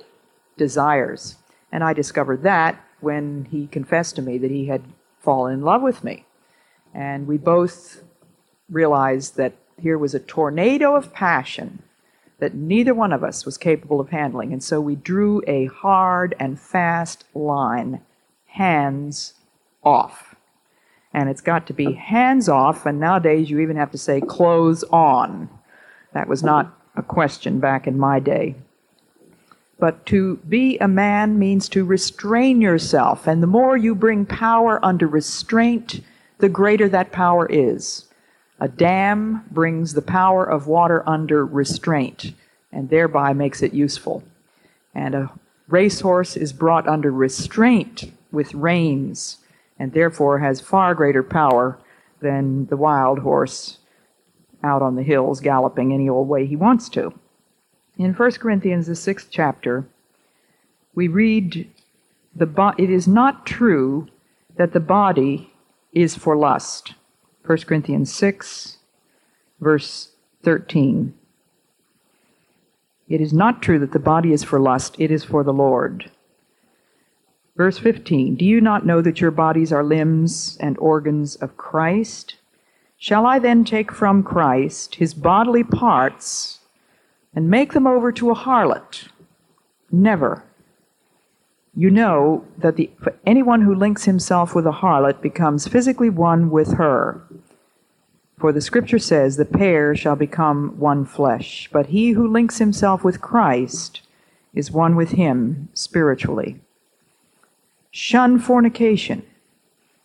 desires. 0.56 1.36
And 1.72 1.82
I 1.84 1.92
discovered 1.92 2.42
that 2.42 2.84
when 3.00 3.46
he 3.50 3.66
confessed 3.66 4.16
to 4.16 4.22
me 4.22 4.38
that 4.38 4.50
he 4.50 4.66
had 4.66 4.82
fallen 5.20 5.54
in 5.54 5.62
love 5.62 5.82
with 5.82 6.02
me. 6.04 6.26
And 6.92 7.26
we 7.26 7.38
both 7.38 8.02
realized 8.68 9.36
that 9.36 9.54
here 9.80 9.96
was 9.96 10.14
a 10.14 10.20
tornado 10.20 10.96
of 10.96 11.12
passion 11.12 11.82
that 12.38 12.54
neither 12.54 12.94
one 12.94 13.12
of 13.12 13.24
us 13.24 13.44
was 13.44 13.58
capable 13.58 14.00
of 14.00 14.10
handling. 14.10 14.52
And 14.52 14.62
so 14.62 14.80
we 14.80 14.94
drew 14.94 15.42
a 15.46 15.66
hard 15.66 16.34
and 16.38 16.58
fast 16.58 17.24
line 17.34 18.00
hands 18.46 19.34
off. 19.82 20.34
And 21.12 21.28
it's 21.28 21.40
got 21.40 21.66
to 21.66 21.72
be 21.72 21.92
hands 21.94 22.48
off, 22.48 22.84
and 22.84 23.00
nowadays 23.00 23.48
you 23.50 23.60
even 23.60 23.76
have 23.76 23.90
to 23.92 23.98
say 23.98 24.20
clothes 24.20 24.84
on. 24.84 25.48
That 26.12 26.28
was 26.28 26.42
not 26.42 26.78
a 26.96 27.02
question 27.02 27.60
back 27.60 27.86
in 27.86 27.98
my 27.98 28.20
day. 28.20 28.54
But 29.78 30.04
to 30.06 30.36
be 30.48 30.76
a 30.78 30.88
man 30.88 31.38
means 31.38 31.68
to 31.70 31.84
restrain 31.84 32.60
yourself. 32.60 33.26
And 33.26 33.42
the 33.42 33.46
more 33.46 33.76
you 33.76 33.94
bring 33.94 34.26
power 34.26 34.84
under 34.84 35.06
restraint, 35.06 36.00
the 36.38 36.48
greater 36.48 36.88
that 36.88 37.12
power 37.12 37.46
is. 37.46 38.07
A 38.60 38.68
dam 38.68 39.44
brings 39.50 39.94
the 39.94 40.02
power 40.02 40.44
of 40.44 40.66
water 40.66 41.02
under 41.08 41.46
restraint 41.46 42.32
and 42.72 42.88
thereby 42.88 43.32
makes 43.32 43.62
it 43.62 43.72
useful. 43.72 44.24
And 44.94 45.14
a 45.14 45.30
racehorse 45.68 46.36
is 46.36 46.52
brought 46.52 46.88
under 46.88 47.10
restraint 47.10 48.12
with 48.32 48.54
reins 48.54 49.38
and 49.78 49.92
therefore 49.92 50.40
has 50.40 50.60
far 50.60 50.94
greater 50.94 51.22
power 51.22 51.78
than 52.20 52.66
the 52.66 52.76
wild 52.76 53.20
horse 53.20 53.78
out 54.64 54.82
on 54.82 54.96
the 54.96 55.04
hills 55.04 55.40
galloping 55.40 55.92
any 55.92 56.08
old 56.08 56.28
way 56.28 56.44
he 56.46 56.56
wants 56.56 56.88
to. 56.88 57.12
In 57.96 58.12
1 58.12 58.32
Corinthians, 58.32 58.86
the 58.86 58.96
sixth 58.96 59.28
chapter, 59.30 59.86
we 60.94 61.06
read, 61.06 61.70
the 62.34 62.46
bo- 62.46 62.74
It 62.76 62.90
is 62.90 63.06
not 63.06 63.46
true 63.46 64.08
that 64.56 64.72
the 64.72 64.80
body 64.80 65.52
is 65.92 66.16
for 66.16 66.36
lust. 66.36 66.94
1 67.48 67.58
Corinthians 67.60 68.12
6, 68.12 68.76
verse 69.58 70.10
13. 70.42 71.14
It 73.08 73.20
is 73.22 73.32
not 73.32 73.62
true 73.62 73.78
that 73.78 73.92
the 73.92 73.98
body 73.98 74.32
is 74.32 74.44
for 74.44 74.60
lust, 74.60 74.96
it 74.98 75.10
is 75.10 75.24
for 75.24 75.42
the 75.42 75.52
Lord. 75.52 76.10
Verse 77.56 77.78
15 77.78 78.36
Do 78.36 78.44
you 78.44 78.60
not 78.60 78.84
know 78.84 79.00
that 79.00 79.20
your 79.20 79.30
bodies 79.30 79.72
are 79.72 79.82
limbs 79.82 80.58
and 80.60 80.76
organs 80.78 81.36
of 81.36 81.56
Christ? 81.56 82.36
Shall 82.98 83.24
I 83.24 83.38
then 83.38 83.64
take 83.64 83.92
from 83.92 84.22
Christ 84.22 84.96
his 84.96 85.14
bodily 85.14 85.64
parts 85.64 86.58
and 87.34 87.48
make 87.48 87.72
them 87.72 87.86
over 87.86 88.10
to 88.12 88.30
a 88.30 88.34
harlot. 88.34 89.08
Never. 89.90 90.44
You 91.72 91.88
know 91.90 92.44
that 92.58 92.74
the, 92.74 92.90
anyone 93.24 93.62
who 93.62 93.74
links 93.74 94.06
himself 94.06 94.56
with 94.56 94.66
a 94.66 94.72
harlot 94.72 95.22
becomes 95.22 95.68
physically 95.68 96.10
one 96.10 96.50
with 96.50 96.74
her. 96.74 97.22
For 98.38 98.52
the 98.52 98.60
scripture 98.60 98.98
says, 98.98 99.36
The 99.36 99.44
pair 99.44 99.96
shall 99.96 100.16
become 100.16 100.78
one 100.78 101.04
flesh. 101.04 101.68
But 101.72 101.86
he 101.86 102.10
who 102.10 102.30
links 102.30 102.58
himself 102.58 103.02
with 103.02 103.20
Christ 103.20 104.02
is 104.54 104.70
one 104.70 104.94
with 104.94 105.10
him 105.10 105.68
spiritually. 105.74 106.60
Shun 107.90 108.38
fornication. 108.38 109.24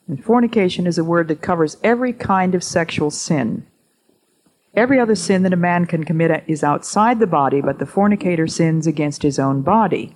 And 0.07 0.23
fornication 0.23 0.87
is 0.87 0.97
a 0.97 1.03
word 1.03 1.27
that 1.27 1.41
covers 1.41 1.77
every 1.83 2.11
kind 2.11 2.55
of 2.55 2.63
sexual 2.63 3.11
sin. 3.11 3.65
Every 4.73 4.99
other 4.99 5.15
sin 5.15 5.43
that 5.43 5.53
a 5.53 5.57
man 5.57 5.85
can 5.85 6.03
commit 6.03 6.43
is 6.47 6.63
outside 6.63 7.19
the 7.19 7.27
body, 7.27 7.61
but 7.61 7.77
the 7.77 7.85
fornicator 7.85 8.47
sins 8.47 8.87
against 8.87 9.21
his 9.21 9.37
own 9.37 9.61
body. 9.61 10.15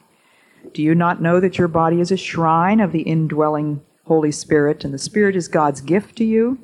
Do 0.74 0.82
you 0.82 0.96
not 0.96 1.22
know 1.22 1.40
that 1.40 1.60
your 1.60 1.68
body 1.68 2.02
is 2.02 2.12
a 2.12 2.18
shrine 2.18 2.80
of 2.80 2.92
the 2.92 3.04
indwelling 3.04 3.82
Holy 4.06 4.32
Spirit, 4.32 4.84
and 4.84 4.94
the 4.94 4.98
Spirit 4.98 5.36
is 5.36 5.48
God's 5.48 5.82
gift 5.82 6.16
to 6.18 6.26
you? 6.26 6.58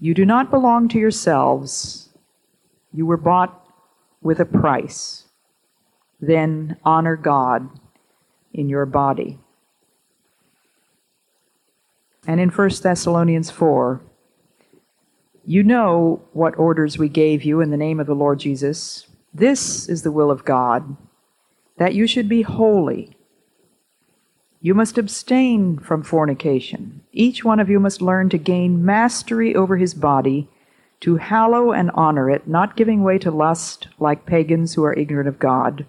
You 0.00 0.14
do 0.14 0.24
not 0.24 0.50
belong 0.50 0.88
to 0.88 0.98
yourselves. 0.98 2.08
You 2.92 3.04
were 3.04 3.18
bought 3.18 3.66
with 4.22 4.40
a 4.40 4.46
price. 4.46 5.24
Then 6.20 6.78
honor 6.84 7.16
God 7.16 7.68
in 8.52 8.68
your 8.68 8.86
body. 8.86 9.38
And 12.26 12.40
in 12.40 12.48
1 12.48 12.70
Thessalonians 12.82 13.50
4, 13.50 14.00
you 15.44 15.62
know 15.62 16.22
what 16.32 16.58
orders 16.58 16.98
we 16.98 17.08
gave 17.08 17.42
you 17.42 17.60
in 17.60 17.70
the 17.70 17.76
name 17.76 18.00
of 18.00 18.06
the 18.06 18.14
Lord 18.14 18.40
Jesus. 18.40 19.06
This 19.32 19.88
is 19.88 20.02
the 20.02 20.12
will 20.12 20.30
of 20.30 20.44
God, 20.44 20.96
that 21.76 21.94
you 21.94 22.06
should 22.06 22.28
be 22.28 22.42
holy. 22.42 23.16
You 24.62 24.74
must 24.74 24.98
abstain 24.98 25.78
from 25.78 26.02
fornication. 26.02 27.00
Each 27.12 27.42
one 27.42 27.60
of 27.60 27.70
you 27.70 27.80
must 27.80 28.02
learn 28.02 28.28
to 28.28 28.38
gain 28.38 28.84
mastery 28.84 29.54
over 29.54 29.78
his 29.78 29.94
body 29.94 30.48
to 31.00 31.16
hallow 31.16 31.72
and 31.72 31.90
honor 31.94 32.30
it, 32.30 32.46
not 32.46 32.76
giving 32.76 33.02
way 33.02 33.16
to 33.18 33.30
lust 33.30 33.88
like 33.98 34.26
pagans 34.26 34.74
who 34.74 34.84
are 34.84 34.92
ignorant 34.92 35.28
of 35.28 35.38
God. 35.38 35.86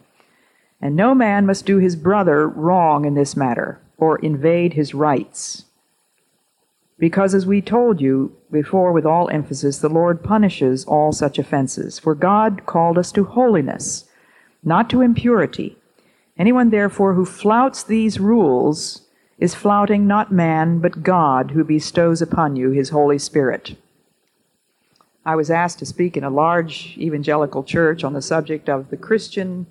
And 0.82 0.96
no 0.96 1.14
man 1.14 1.46
must 1.46 1.66
do 1.66 1.78
his 1.78 1.98
brother 1.98 2.48
wrong 2.48 3.04
in 3.04 3.14
this 3.14 3.36
matter, 3.36 3.82
or 3.98 4.20
invade 4.20 4.74
his 4.74 4.94
rights. 4.94 5.66
Because, 6.98 7.36
as 7.36 7.46
we 7.46 7.62
told 7.62 8.00
you 8.00 8.38
before 8.52 8.94
with 8.94 9.06
all 9.06 9.30
emphasis, 9.30 9.80
the 9.80 9.90
Lord 9.90 10.24
punishes 10.24 10.86
all 10.86 11.12
such 11.12 11.38
offenses. 11.38 12.00
For 12.00 12.16
God 12.16 12.66
called 12.66 12.98
us 12.98 13.12
to 13.12 13.26
holiness, 13.26 14.06
not 14.64 14.90
to 14.92 15.02
impurity. 15.02 15.78
Anyone, 16.38 16.70
therefore, 16.70 17.13
who 17.13 17.26
flouts 17.26 17.84
these 17.84 18.20
rules 18.20 19.02
is 19.38 19.56
flouting 19.56 20.08
not 20.08 20.32
man, 20.32 20.80
but 20.80 21.04
God, 21.04 21.52
who 21.52 21.63
bestows 21.63 22.22
upon 22.22 22.56
you 22.56 22.72
his 22.72 22.89
Holy 22.89 23.17
Spirit. 23.17 23.76
I 25.26 25.36
was 25.36 25.52
asked 25.52 25.80
to 25.80 25.86
speak 25.86 26.17
in 26.17 26.24
a 26.24 26.30
large 26.30 26.96
evangelical 26.98 27.63
church 27.63 28.04
on 28.04 28.13
the 28.13 28.22
subject 28.22 28.70
of 28.70 28.89
the 28.89 28.98
Christian, 28.98 29.67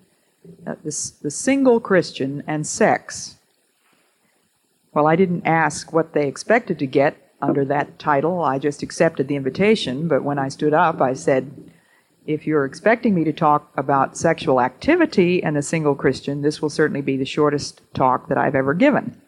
uh, 0.66 0.74
the, 0.84 1.12
the 1.22 1.30
single 1.30 1.80
Christian, 1.80 2.42
and 2.46 2.66
sex. 2.66 3.36
Well, 4.92 5.06
I 5.06 5.16
didn't 5.16 5.46
ask 5.46 5.92
what 5.92 6.12
they 6.12 6.26
expected 6.26 6.78
to 6.80 6.86
get 6.86 7.16
under 7.40 7.64
that 7.64 7.98
title. 7.98 8.42
I 8.42 8.58
just 8.58 8.82
accepted 8.82 9.28
the 9.28 9.36
invitation, 9.36 10.08
but 10.08 10.22
when 10.22 10.38
I 10.38 10.48
stood 10.48 10.74
up, 10.74 11.00
I 11.00 11.14
said, 11.14 11.50
if 12.26 12.46
you're 12.46 12.64
expecting 12.64 13.14
me 13.14 13.24
to 13.24 13.32
talk 13.32 13.72
about 13.76 14.16
sexual 14.16 14.60
activity 14.60 15.42
and 15.42 15.56
a 15.56 15.62
single 15.62 15.94
Christian, 15.94 16.42
this 16.42 16.60
will 16.60 16.70
certainly 16.70 17.00
be 17.00 17.16
the 17.16 17.24
shortest 17.24 17.82
talk 17.94 18.28
that 18.28 18.38
I've 18.38 18.54
ever 18.54 18.74
given. 18.74 19.20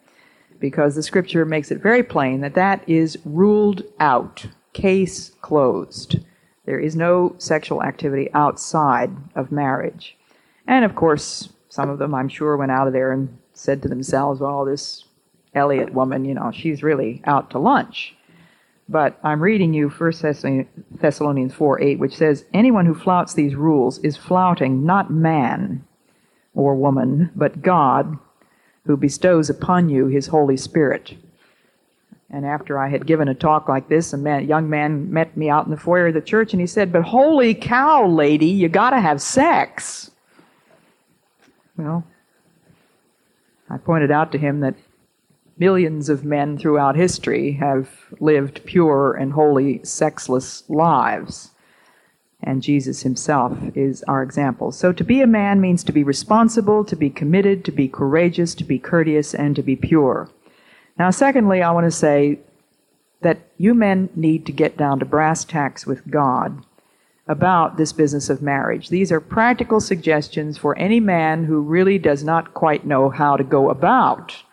Because 0.59 0.95
the 0.95 1.03
scripture 1.03 1.45
makes 1.45 1.71
it 1.71 1.81
very 1.81 2.03
plain 2.03 2.41
that 2.41 2.53
that 2.55 2.87
is 2.87 3.17
ruled 3.25 3.83
out 3.99 4.45
case 4.73 5.31
closed. 5.41 6.19
There 6.65 6.79
is 6.79 6.95
no 6.95 7.35
sexual 7.37 7.83
activity 7.83 8.29
outside 8.33 9.11
of 9.35 9.51
marriage. 9.51 10.17
And 10.65 10.85
of 10.85 10.95
course, 10.95 11.49
some 11.67 11.89
of 11.89 11.99
them, 11.99 12.15
I'm 12.15 12.29
sure, 12.29 12.55
went 12.55 12.71
out 12.71 12.87
of 12.87 12.93
there 12.93 13.11
and 13.11 13.37
said 13.53 13.81
to 13.81 13.89
themselves, 13.89 14.39
well, 14.39 14.63
this 14.63 15.05
Elliot 15.53 15.93
woman, 15.93 16.25
you 16.25 16.33
know, 16.33 16.51
she's 16.51 16.81
really 16.83 17.21
out 17.25 17.51
to 17.51 17.59
lunch. 17.59 18.15
But 18.89 19.17
I'm 19.23 19.41
reading 19.41 19.73
you 19.73 19.89
1 19.89 20.13
Thessalonians 20.91 21.53
4 21.53 21.81
8, 21.81 21.99
which 21.99 22.15
says, 22.15 22.45
Anyone 22.53 22.85
who 22.85 22.93
flouts 22.93 23.33
these 23.33 23.55
rules 23.55 23.97
is 23.99 24.17
flouting 24.17 24.85
not 24.85 25.09
man 25.09 25.85
or 26.53 26.75
woman, 26.75 27.31
but 27.35 27.61
God, 27.61 28.17
who 28.85 28.97
bestows 28.97 29.49
upon 29.49 29.89
you 29.89 30.07
his 30.07 30.27
Holy 30.27 30.57
Spirit. 30.57 31.15
And 32.29 32.45
after 32.45 32.79
I 32.79 32.89
had 32.89 33.05
given 33.05 33.27
a 33.27 33.35
talk 33.35 33.69
like 33.69 33.89
this, 33.89 34.11
a 34.11 34.17
man, 34.17 34.47
young 34.47 34.69
man 34.69 35.13
met 35.13 35.37
me 35.37 35.49
out 35.49 35.65
in 35.65 35.71
the 35.71 35.77
foyer 35.77 36.07
of 36.07 36.15
the 36.15 36.21
church 36.21 36.51
and 36.51 36.59
he 36.59 36.67
said, 36.67 36.91
But 36.91 37.03
holy 37.03 37.53
cow, 37.53 38.07
lady, 38.07 38.47
you 38.47 38.69
gotta 38.69 38.99
have 38.99 39.21
sex. 39.21 40.11
Well, 41.77 42.03
I 43.69 43.77
pointed 43.77 44.11
out 44.11 44.31
to 44.31 44.37
him 44.37 44.59
that 44.61 44.75
millions 45.57 46.09
of 46.09 46.25
men 46.25 46.57
throughout 46.57 46.95
history 46.95 47.53
have 47.53 47.89
lived 48.19 48.65
pure 48.65 49.13
and 49.13 49.33
holy, 49.33 49.83
sexless 49.83 50.63
lives. 50.69 51.51
And 52.41 52.61
Jesus 52.61 53.03
himself 53.03 53.57
is 53.75 54.03
our 54.03 54.21
example. 54.21 54.71
So 54.71 54.91
to 54.91 55.03
be 55.03 55.21
a 55.21 55.27
man 55.27 55.61
means 55.61 55.83
to 55.85 55.93
be 55.93 56.03
responsible, 56.03 56.83
to 56.85 56.95
be 56.95 57.09
committed, 57.09 57.63
to 57.65 57.71
be 57.71 57.87
courageous, 57.87 58.53
to 58.55 58.65
be 58.65 58.79
courteous, 58.79 59.33
and 59.33 59.55
to 59.55 59.63
be 59.63 59.75
pure. 59.75 60.29
Now, 60.97 61.09
secondly, 61.09 61.61
I 61.61 61.71
want 61.71 61.85
to 61.85 61.91
say 61.91 62.39
that 63.21 63.39
you 63.57 63.73
men 63.73 64.09
need 64.15 64.45
to 64.45 64.51
get 64.51 64.75
down 64.75 64.99
to 64.99 65.05
brass 65.05 65.45
tacks 65.45 65.85
with 65.85 66.09
God 66.11 66.65
about 67.27 67.77
this 67.77 67.93
business 67.93 68.29
of 68.29 68.41
marriage. 68.41 68.89
These 68.89 69.11
are 69.11 69.21
practical 69.21 69.79
suggestions 69.79 70.57
for 70.57 70.77
any 70.77 70.99
man 70.99 71.45
who 71.45 71.61
really 71.61 71.97
does 71.97 72.23
not 72.23 72.53
quite 72.53 72.85
know 72.85 73.09
how 73.09 73.37
to 73.37 73.43
go 73.45 73.69
about 73.69 74.43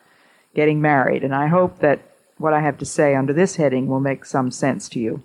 getting 0.61 0.83
married. 0.83 1.25
And 1.25 1.35
I 1.35 1.47
hope 1.47 1.79
that 1.79 2.01
what 2.37 2.53
I 2.53 2.61
have 2.61 2.77
to 2.79 2.85
say 2.85 3.15
under 3.15 3.33
this 3.33 3.57
heading 3.57 3.87
will 3.87 3.99
make 4.01 4.27
some 4.27 4.51
sense 4.51 4.91
to 4.91 5.01
you. 5.01 5.23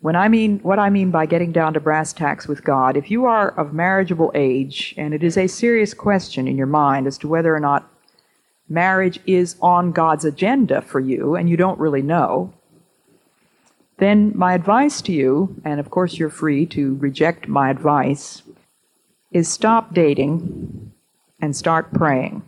When 0.00 0.14
I 0.14 0.28
mean 0.28 0.58
what 0.58 0.78
I 0.78 0.90
mean 0.90 1.10
by 1.10 1.24
getting 1.24 1.52
down 1.52 1.72
to 1.72 1.80
brass 1.80 2.12
tacks 2.12 2.46
with 2.46 2.64
God, 2.64 2.98
if 2.98 3.10
you 3.10 3.24
are 3.24 3.48
of 3.58 3.72
marriageable 3.72 4.30
age 4.34 4.94
and 4.98 5.14
it 5.14 5.22
is 5.22 5.38
a 5.38 5.46
serious 5.46 5.94
question 5.94 6.46
in 6.46 6.58
your 6.58 6.66
mind 6.66 7.06
as 7.06 7.16
to 7.18 7.28
whether 7.28 7.56
or 7.56 7.60
not 7.60 7.88
marriage 8.68 9.18
is 9.26 9.56
on 9.62 9.92
God's 9.92 10.26
agenda 10.26 10.82
for 10.82 11.00
you 11.00 11.34
and 11.34 11.48
you 11.48 11.56
don't 11.56 11.80
really 11.80 12.02
know, 12.02 12.52
then 13.96 14.32
my 14.34 14.52
advice 14.52 15.00
to 15.02 15.12
you, 15.12 15.62
and 15.64 15.80
of 15.80 15.88
course 15.90 16.18
you're 16.18 16.28
free 16.28 16.66
to 16.66 16.96
reject 16.96 17.48
my 17.48 17.70
advice, 17.70 18.42
is 19.30 19.48
stop 19.48 19.94
dating 19.94 20.92
and 21.40 21.56
start 21.56 21.90
praying. 21.94 22.42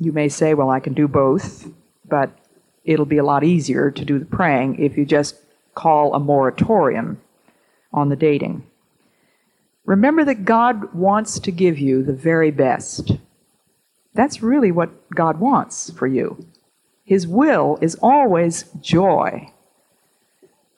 You 0.00 0.12
may 0.12 0.30
say, 0.30 0.54
well, 0.54 0.70
I 0.70 0.80
can 0.80 0.94
do 0.94 1.06
both, 1.06 1.68
but 2.08 2.30
it'll 2.84 3.04
be 3.04 3.18
a 3.18 3.24
lot 3.24 3.44
easier 3.44 3.90
to 3.90 4.04
do 4.04 4.18
the 4.18 4.24
praying 4.24 4.78
if 4.78 4.96
you 4.96 5.04
just 5.04 5.36
call 5.74 6.14
a 6.14 6.18
moratorium 6.18 7.20
on 7.92 8.08
the 8.08 8.16
dating. 8.16 8.64
Remember 9.84 10.24
that 10.24 10.46
God 10.46 10.94
wants 10.94 11.38
to 11.40 11.52
give 11.52 11.78
you 11.78 12.02
the 12.02 12.14
very 12.14 12.50
best. 12.50 13.12
That's 14.14 14.42
really 14.42 14.72
what 14.72 15.10
God 15.10 15.38
wants 15.38 15.90
for 15.90 16.06
you. 16.06 16.46
His 17.04 17.26
will 17.26 17.78
is 17.82 17.96
always 17.96 18.64
joy. 18.80 19.52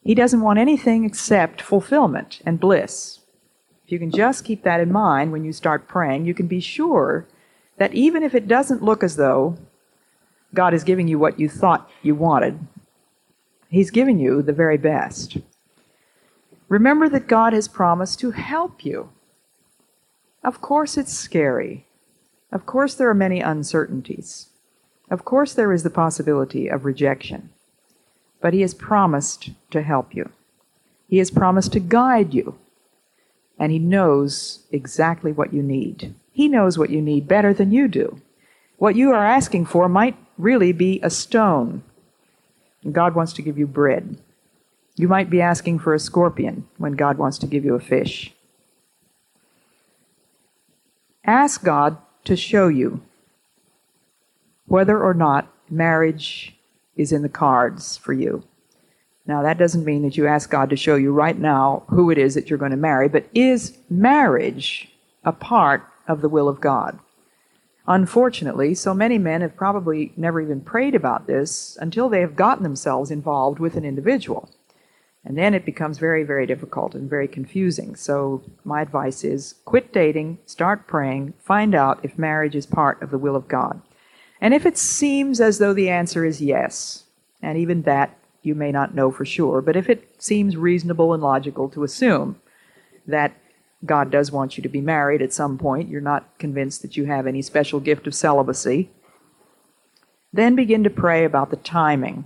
He 0.02 0.14
doesn't 0.16 0.40
want 0.40 0.58
anything 0.58 1.04
except 1.04 1.62
fulfillment 1.62 2.40
and 2.44 2.58
bliss. 2.58 3.20
If 3.84 3.92
you 3.92 4.00
can 4.00 4.10
just 4.10 4.44
keep 4.44 4.64
that 4.64 4.80
in 4.80 4.90
mind 4.90 5.30
when 5.30 5.44
you 5.44 5.52
start 5.52 5.86
praying, 5.86 6.24
you 6.24 6.34
can 6.34 6.48
be 6.48 6.60
sure 6.60 7.28
that 7.82 7.94
even 7.94 8.22
if 8.22 8.32
it 8.32 8.46
doesn't 8.46 8.84
look 8.84 9.02
as 9.02 9.16
though 9.16 9.56
God 10.54 10.72
is 10.72 10.84
giving 10.84 11.08
you 11.08 11.18
what 11.18 11.40
you 11.40 11.48
thought 11.48 11.90
you 12.00 12.14
wanted, 12.14 12.60
He's 13.70 13.90
giving 13.90 14.20
you 14.20 14.40
the 14.40 14.52
very 14.52 14.76
best. 14.76 15.38
Remember 16.68 17.08
that 17.08 17.26
God 17.26 17.52
has 17.52 17.66
promised 17.66 18.20
to 18.20 18.30
help 18.30 18.84
you. 18.84 19.10
Of 20.44 20.60
course, 20.60 20.96
it's 20.96 21.12
scary. 21.12 21.84
Of 22.52 22.66
course, 22.66 22.94
there 22.94 23.10
are 23.10 23.14
many 23.14 23.40
uncertainties. 23.40 24.50
Of 25.10 25.24
course, 25.24 25.52
there 25.52 25.72
is 25.72 25.82
the 25.82 25.90
possibility 25.90 26.68
of 26.68 26.84
rejection. 26.84 27.50
But 28.40 28.54
He 28.54 28.60
has 28.60 28.74
promised 28.74 29.50
to 29.72 29.82
help 29.82 30.14
you. 30.14 30.30
He 31.08 31.18
has 31.18 31.32
promised 31.32 31.72
to 31.72 31.80
guide 31.80 32.32
you. 32.32 32.60
And 33.58 33.72
He 33.72 33.80
knows 33.80 34.60
exactly 34.70 35.32
what 35.32 35.52
you 35.52 35.64
need. 35.64 36.14
He 36.32 36.48
knows 36.48 36.78
what 36.78 36.90
you 36.90 37.00
need 37.02 37.28
better 37.28 37.52
than 37.52 37.72
you 37.72 37.88
do. 37.88 38.20
What 38.78 38.96
you 38.96 39.12
are 39.12 39.24
asking 39.24 39.66
for 39.66 39.88
might 39.88 40.16
really 40.38 40.72
be 40.72 40.98
a 41.02 41.10
stone. 41.10 41.82
God 42.90 43.14
wants 43.14 43.32
to 43.34 43.42
give 43.42 43.58
you 43.58 43.66
bread. 43.66 44.16
You 44.96 45.08
might 45.08 45.30
be 45.30 45.40
asking 45.40 45.78
for 45.78 45.94
a 45.94 46.00
scorpion 46.00 46.66
when 46.78 46.92
God 46.92 47.16
wants 47.18 47.38
to 47.38 47.46
give 47.46 47.64
you 47.64 47.74
a 47.74 47.80
fish. 47.80 48.32
Ask 51.24 51.62
God 51.62 51.96
to 52.24 52.34
show 52.34 52.68
you 52.68 53.02
whether 54.66 55.02
or 55.02 55.14
not 55.14 55.52
marriage 55.70 56.56
is 56.96 57.12
in 57.12 57.22
the 57.22 57.28
cards 57.28 57.96
for 57.96 58.12
you. 58.12 58.42
Now, 59.26 59.42
that 59.42 59.58
doesn't 59.58 59.84
mean 59.84 60.02
that 60.02 60.16
you 60.16 60.26
ask 60.26 60.50
God 60.50 60.70
to 60.70 60.76
show 60.76 60.96
you 60.96 61.12
right 61.12 61.38
now 61.38 61.84
who 61.88 62.10
it 62.10 62.18
is 62.18 62.34
that 62.34 62.50
you're 62.50 62.58
going 62.58 62.72
to 62.72 62.76
marry, 62.76 63.08
but 63.08 63.28
is 63.34 63.78
marriage 63.88 64.88
a 65.24 65.32
part 65.32 65.86
of 66.06 66.20
the 66.20 66.28
will 66.28 66.48
of 66.48 66.60
God? 66.60 66.98
Unfortunately, 67.86 68.74
so 68.74 68.94
many 68.94 69.18
men 69.18 69.40
have 69.40 69.56
probably 69.56 70.12
never 70.16 70.40
even 70.40 70.60
prayed 70.60 70.94
about 70.94 71.26
this 71.26 71.76
until 71.80 72.08
they 72.08 72.20
have 72.20 72.36
gotten 72.36 72.62
themselves 72.62 73.10
involved 73.10 73.58
with 73.58 73.76
an 73.76 73.84
individual. 73.84 74.48
And 75.24 75.38
then 75.38 75.54
it 75.54 75.64
becomes 75.64 75.98
very, 75.98 76.24
very 76.24 76.46
difficult 76.46 76.94
and 76.94 77.08
very 77.08 77.28
confusing. 77.28 77.94
So, 77.94 78.42
my 78.64 78.82
advice 78.82 79.22
is 79.24 79.54
quit 79.64 79.92
dating, 79.92 80.38
start 80.46 80.86
praying, 80.86 81.34
find 81.38 81.74
out 81.74 82.00
if 82.04 82.18
marriage 82.18 82.56
is 82.56 82.66
part 82.66 83.00
of 83.02 83.10
the 83.10 83.18
will 83.18 83.36
of 83.36 83.48
God. 83.48 83.80
And 84.40 84.52
if 84.52 84.66
it 84.66 84.76
seems 84.76 85.40
as 85.40 85.58
though 85.58 85.72
the 85.72 85.88
answer 85.88 86.24
is 86.24 86.40
yes, 86.40 87.04
and 87.40 87.56
even 87.56 87.82
that 87.82 88.18
you 88.42 88.56
may 88.56 88.72
not 88.72 88.94
know 88.94 89.12
for 89.12 89.24
sure, 89.24 89.60
but 89.60 89.76
if 89.76 89.88
it 89.88 90.20
seems 90.20 90.56
reasonable 90.56 91.14
and 91.14 91.22
logical 91.22 91.68
to 91.70 91.84
assume 91.84 92.40
that 93.06 93.32
God 93.84 94.10
does 94.10 94.30
want 94.30 94.56
you 94.56 94.62
to 94.62 94.68
be 94.68 94.80
married 94.80 95.22
at 95.22 95.32
some 95.32 95.58
point, 95.58 95.88
you're 95.88 96.00
not 96.00 96.38
convinced 96.38 96.82
that 96.82 96.96
you 96.96 97.06
have 97.06 97.26
any 97.26 97.42
special 97.42 97.80
gift 97.80 98.06
of 98.06 98.14
celibacy, 98.14 98.90
then 100.32 100.54
begin 100.54 100.84
to 100.84 100.90
pray 100.90 101.24
about 101.24 101.50
the 101.50 101.56
timing. 101.56 102.24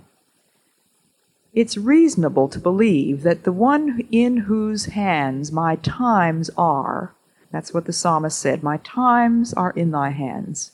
It's 1.53 1.77
reasonable 1.77 2.47
to 2.49 2.59
believe 2.59 3.23
that 3.23 3.43
the 3.43 3.51
one 3.51 4.01
in 4.11 4.37
whose 4.37 4.85
hands 4.85 5.51
my 5.51 5.77
times 5.77 6.51
are, 6.55 7.15
that's 7.51 7.73
what 7.73 7.85
the 7.85 7.93
psalmist 7.93 8.37
said, 8.37 8.61
my 8.61 8.77
times 8.77 9.53
are 9.53 9.71
in 9.71 9.91
thy 9.91 10.09
hands, 10.09 10.73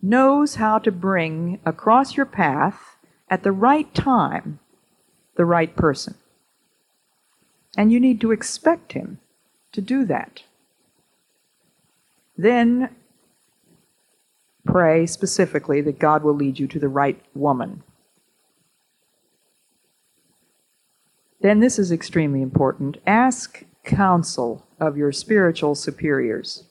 knows 0.00 0.54
how 0.54 0.78
to 0.78 0.90
bring 0.90 1.60
across 1.66 2.16
your 2.16 2.24
path 2.24 2.96
at 3.28 3.42
the 3.42 3.52
right 3.52 3.94
time 3.94 4.58
the 5.36 5.44
right 5.44 5.76
person. 5.76 6.14
And 7.76 7.92
you 7.92 8.00
need 8.00 8.20
to 8.22 8.32
expect 8.32 8.92
him 8.92 9.20
to 9.72 9.80
do 9.80 10.04
that. 10.06 10.42
Then 12.36 12.94
pray 14.64 15.06
specifically 15.06 15.80
that 15.82 15.98
God 15.98 16.22
will 16.22 16.34
lead 16.34 16.58
you 16.58 16.66
to 16.68 16.78
the 16.78 16.88
right 16.88 17.20
woman. 17.34 17.82
Then, 21.40 21.60
this 21.60 21.78
is 21.78 21.90
extremely 21.90 22.42
important 22.42 22.98
ask 23.06 23.64
counsel 23.84 24.66
of 24.78 24.96
your 24.96 25.10
spiritual 25.10 25.74
superiors. 25.74 26.64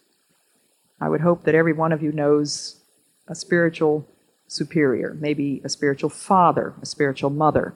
I 1.02 1.10
would 1.10 1.22
hope 1.22 1.44
that 1.44 1.56
every 1.56 1.74
one 1.74 1.92
of 1.92 2.04
you 2.04 2.12
knows 2.12 2.80
a 3.28 3.36
spiritual 3.36 4.08
superior, 4.48 5.16
maybe 5.20 5.62
a 5.64 5.70
spiritual 5.70 6.10
father, 6.10 6.74
a 6.82 6.86
spiritual 6.86 7.30
mother. 7.30 7.76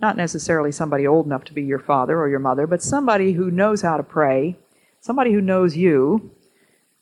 Not 0.00 0.16
necessarily 0.16 0.70
somebody 0.70 1.06
old 1.06 1.26
enough 1.26 1.44
to 1.46 1.52
be 1.52 1.62
your 1.62 1.78
father 1.78 2.18
or 2.18 2.28
your 2.28 2.38
mother, 2.38 2.66
but 2.66 2.82
somebody 2.82 3.32
who 3.32 3.50
knows 3.50 3.82
how 3.82 3.96
to 3.96 4.02
pray, 4.02 4.56
somebody 5.00 5.32
who 5.32 5.40
knows 5.40 5.76
you, 5.76 6.30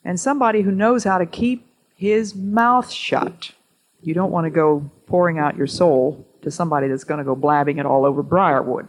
and 0.03 0.19
somebody 0.19 0.61
who 0.61 0.71
knows 0.71 1.03
how 1.03 1.17
to 1.17 1.25
keep 1.25 1.67
his 1.95 2.35
mouth 2.35 2.91
shut. 2.91 3.51
You 4.01 4.13
don't 4.13 4.31
want 4.31 4.45
to 4.45 4.49
go 4.49 4.89
pouring 5.05 5.37
out 5.37 5.57
your 5.57 5.67
soul 5.67 6.25
to 6.41 6.51
somebody 6.51 6.87
that's 6.87 7.03
going 7.03 7.17
to 7.19 7.23
go 7.23 7.35
blabbing 7.35 7.77
it 7.77 7.85
all 7.85 8.05
over 8.05 8.23
Briarwood. 8.23 8.87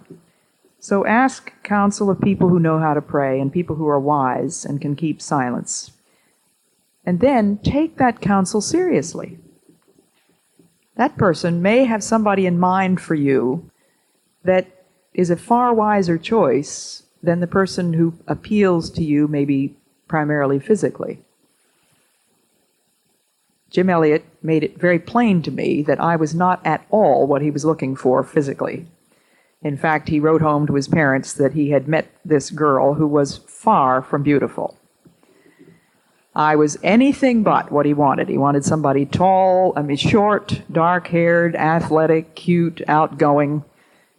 So 0.81 1.05
ask 1.07 1.53
counsel 1.62 2.09
of 2.09 2.21
people 2.21 2.49
who 2.49 2.61
know 2.61 2.79
how 2.79 2.94
to 2.94 3.03
pray 3.03 3.40
and 3.40 3.53
people 3.53 3.77
who 3.77 3.88
are 3.88 3.99
wise 3.99 4.64
and 4.64 4.81
can 4.81 4.94
keep 4.94 5.21
silence. 5.21 5.90
And 7.05 7.21
then 7.21 7.59
take 7.59 7.97
that 7.97 8.21
counsel 8.21 8.61
seriously. 8.61 9.38
That 10.97 11.16
person 11.16 11.62
may 11.62 11.85
have 11.85 12.03
somebody 12.05 12.47
in 12.47 12.59
mind 12.59 13.01
for 13.01 13.14
you 13.14 13.71
that 14.44 14.66
is 15.14 15.31
a 15.31 15.37
far 15.37 15.74
wiser 15.74 16.18
choice 16.18 17.03
than 17.22 17.40
the 17.40 17.46
person 17.46 17.94
who 17.94 18.14
appeals 18.27 18.90
to 18.90 19.03
you, 19.03 19.27
maybe 19.29 19.77
primarily 20.07 20.59
physically. 20.59 21.20
Jim 23.70 23.90
Elliot 23.90 24.24
made 24.42 24.64
it 24.64 24.81
very 24.81 24.98
plain 24.98 25.42
to 25.42 25.51
me 25.51 25.83
that 25.83 26.01
I 26.01 26.16
was 26.16 26.35
not 26.35 26.64
at 26.64 26.87
all 26.90 27.27
what 27.27 27.42
he 27.42 27.51
was 27.51 27.64
looking 27.64 27.96
for 27.96 28.22
physically. 28.22 28.87
In 29.62 29.77
fact, 29.77 30.09
he 30.09 30.20
wrote 30.20 30.40
home 30.40 30.66
to 30.66 30.74
his 30.74 30.88
parents 30.88 31.33
that 31.35 31.53
he 31.53 31.70
had 31.70 31.88
met 31.88 32.11
this 32.24 32.51
girl 32.51 32.94
who 32.94 33.07
was 33.07 33.38
far 33.38 34.01
from 34.01 34.22
beautiful. 34.22 34.79
I 36.35 36.55
was 36.55 36.79
anything 36.85 37.42
but 37.42 37.72
what 37.72 37.85
he 37.85 37.92
wanted. 37.92 38.29
He 38.29 38.38
wanted 38.38 38.64
somebody 38.64 39.05
tall, 39.05 39.72
I 39.74 39.83
mean, 39.83 39.96
short, 39.96 40.62
dark 40.70 41.09
haired, 41.09 41.57
athletic, 41.57 42.37
cute, 42.37 42.81
outgoing, 42.87 43.64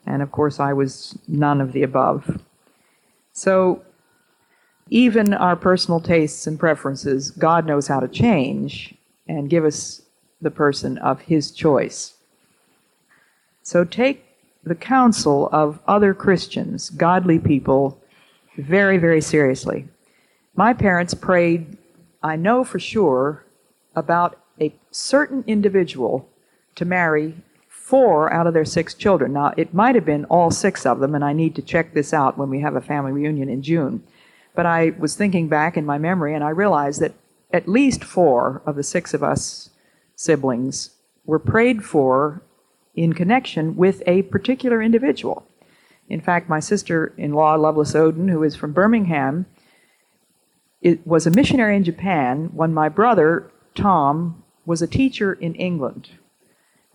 and 0.09 0.23
of 0.23 0.31
course, 0.31 0.59
I 0.59 0.73
was 0.73 1.17
none 1.27 1.61
of 1.61 1.71
the 1.71 1.83
above. 1.83 2.41
So, 3.31 3.83
even 4.89 5.35
our 5.35 5.55
personal 5.55 5.99
tastes 5.99 6.47
and 6.47 6.59
preferences, 6.59 7.29
God 7.29 7.67
knows 7.67 7.87
how 7.87 7.99
to 7.99 8.07
change 8.07 8.95
and 9.27 9.51
give 9.51 9.63
us 9.63 10.01
the 10.41 10.49
person 10.49 10.97
of 10.97 11.21
His 11.21 11.51
choice. 11.51 12.15
So, 13.61 13.83
take 13.83 14.25
the 14.63 14.73
counsel 14.73 15.47
of 15.51 15.79
other 15.87 16.15
Christians, 16.15 16.89
godly 16.89 17.37
people, 17.37 18.01
very, 18.57 18.97
very 18.97 19.21
seriously. 19.21 19.87
My 20.55 20.73
parents 20.73 21.13
prayed, 21.13 21.77
I 22.23 22.35
know 22.35 22.63
for 22.63 22.79
sure, 22.79 23.45
about 23.95 24.39
a 24.59 24.73
certain 24.89 25.43
individual 25.45 26.27
to 26.75 26.83
marry 26.83 27.35
four 27.89 28.31
out 28.31 28.45
of 28.45 28.53
their 28.53 28.65
six 28.65 28.93
children. 28.93 29.33
Now, 29.33 29.51
it 29.57 29.73
might 29.73 29.95
have 29.95 30.05
been 30.05 30.25
all 30.25 30.51
six 30.51 30.85
of 30.85 30.99
them, 30.99 31.15
and 31.15 31.25
I 31.25 31.33
need 31.33 31.55
to 31.55 31.63
check 31.63 31.95
this 31.95 32.13
out 32.13 32.37
when 32.37 32.51
we 32.51 32.61
have 32.61 32.75
a 32.75 32.81
family 32.81 33.11
reunion 33.11 33.49
in 33.49 33.63
June. 33.63 34.03
But 34.55 34.67
I 34.67 34.93
was 34.99 35.15
thinking 35.15 35.47
back 35.47 35.75
in 35.75 35.87
my 35.87 35.97
memory, 35.97 36.35
and 36.35 36.43
I 36.43 36.49
realized 36.49 37.01
that 37.01 37.15
at 37.51 37.67
least 37.67 38.03
four 38.03 38.61
of 38.63 38.75
the 38.75 38.83
six 38.83 39.15
of 39.15 39.23
us 39.23 39.71
siblings 40.15 40.91
were 41.25 41.39
prayed 41.39 41.83
for 41.83 42.43
in 42.93 43.13
connection 43.13 43.75
with 43.75 44.03
a 44.05 44.21
particular 44.23 44.83
individual. 44.83 45.47
In 46.07 46.21
fact, 46.21 46.47
my 46.47 46.59
sister 46.59 47.11
in 47.17 47.33
law, 47.33 47.55
Lovelace 47.55 47.93
Oden, 47.93 48.29
who 48.29 48.43
is 48.43 48.55
from 48.55 48.71
Birmingham, 48.71 49.47
it 50.81 51.05
was 51.07 51.25
a 51.25 51.31
missionary 51.31 51.75
in 51.75 51.83
Japan 51.83 52.51
when 52.53 52.71
my 52.71 52.87
brother, 52.87 53.49
Tom, 53.73 54.43
was 54.63 54.83
a 54.83 54.87
teacher 54.87 55.33
in 55.33 55.55
England. 55.55 56.18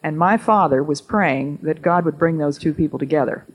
And 0.04 0.18
my 0.18 0.36
father 0.36 0.82
was 0.82 1.00
praying 1.00 1.60
that 1.62 1.80
God 1.80 2.04
would 2.04 2.18
bring 2.18 2.36
those 2.36 2.58
two 2.58 2.74
people 2.74 2.98
together. 2.98 3.46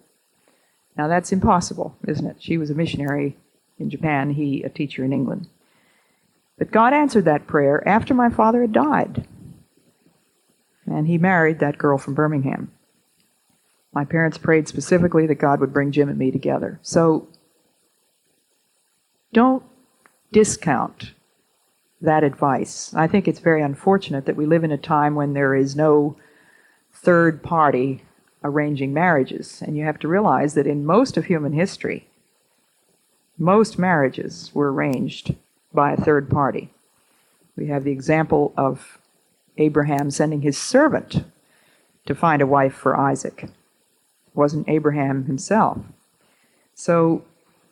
Now, 0.97 1.07
that's 1.07 1.31
impossible, 1.31 1.95
isn't 2.07 2.25
it? 2.25 2.38
She 2.39 2.57
was 2.57 2.71
a 2.71 2.73
missionary 2.73 3.38
in 3.77 3.91
Japan, 3.91 4.31
he 4.31 4.63
a 4.63 4.69
teacher 4.69 5.05
in 5.05 5.13
England. 5.13 5.47
But 6.57 6.71
God 6.71 6.91
answered 6.91 7.25
that 7.25 7.45
prayer 7.45 7.88
after 7.88 8.15
my 8.15 8.29
father 8.31 8.62
had 8.62 8.73
died 8.73 9.27
and 10.88 11.05
he 11.05 11.19
married 11.19 11.59
that 11.59 11.77
girl 11.77 11.99
from 11.99 12.15
Birmingham. 12.15 12.71
My 13.93 14.03
parents 14.03 14.39
prayed 14.39 14.67
specifically 14.67 15.27
that 15.27 15.35
God 15.35 15.59
would 15.59 15.71
bring 15.71 15.91
Jim 15.91 16.09
and 16.09 16.17
me 16.17 16.31
together. 16.31 16.79
So 16.81 17.27
don't 19.33 19.63
discount 20.31 21.13
that 22.01 22.23
advice. 22.23 22.91
I 22.95 23.07
think 23.07 23.27
it's 23.27 23.39
very 23.39 23.62
unfortunate 23.62 24.25
that 24.25 24.35
we 24.35 24.47
live 24.47 24.63
in 24.63 24.71
a 24.71 24.77
time 24.77 25.13
when 25.13 25.33
there 25.33 25.53
is 25.53 25.75
no 25.75 26.17
third 27.01 27.41
party 27.41 28.03
arranging 28.43 28.93
marriages. 28.93 29.62
And 29.62 29.77
you 29.77 29.85
have 29.85 29.99
to 29.99 30.07
realize 30.07 30.53
that 30.53 30.67
in 30.67 30.85
most 30.85 31.17
of 31.17 31.25
human 31.25 31.53
history, 31.53 32.07
most 33.38 33.79
marriages 33.79 34.51
were 34.53 34.71
arranged 34.71 35.35
by 35.73 35.93
a 35.93 35.97
third 35.97 36.29
party. 36.29 36.69
We 37.55 37.67
have 37.67 37.83
the 37.83 37.91
example 37.91 38.53
of 38.57 38.99
Abraham 39.57 40.12
sending 40.12 40.41
his 40.41 40.57
servant 40.57 41.23
to 42.05 42.15
find 42.15 42.41
a 42.41 42.47
wife 42.47 42.73
for 42.73 42.97
Isaac. 42.97 43.43
It 43.43 43.51
wasn't 44.33 44.69
Abraham 44.69 45.25
himself. 45.25 45.77
So 46.75 47.23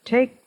take 0.03 0.41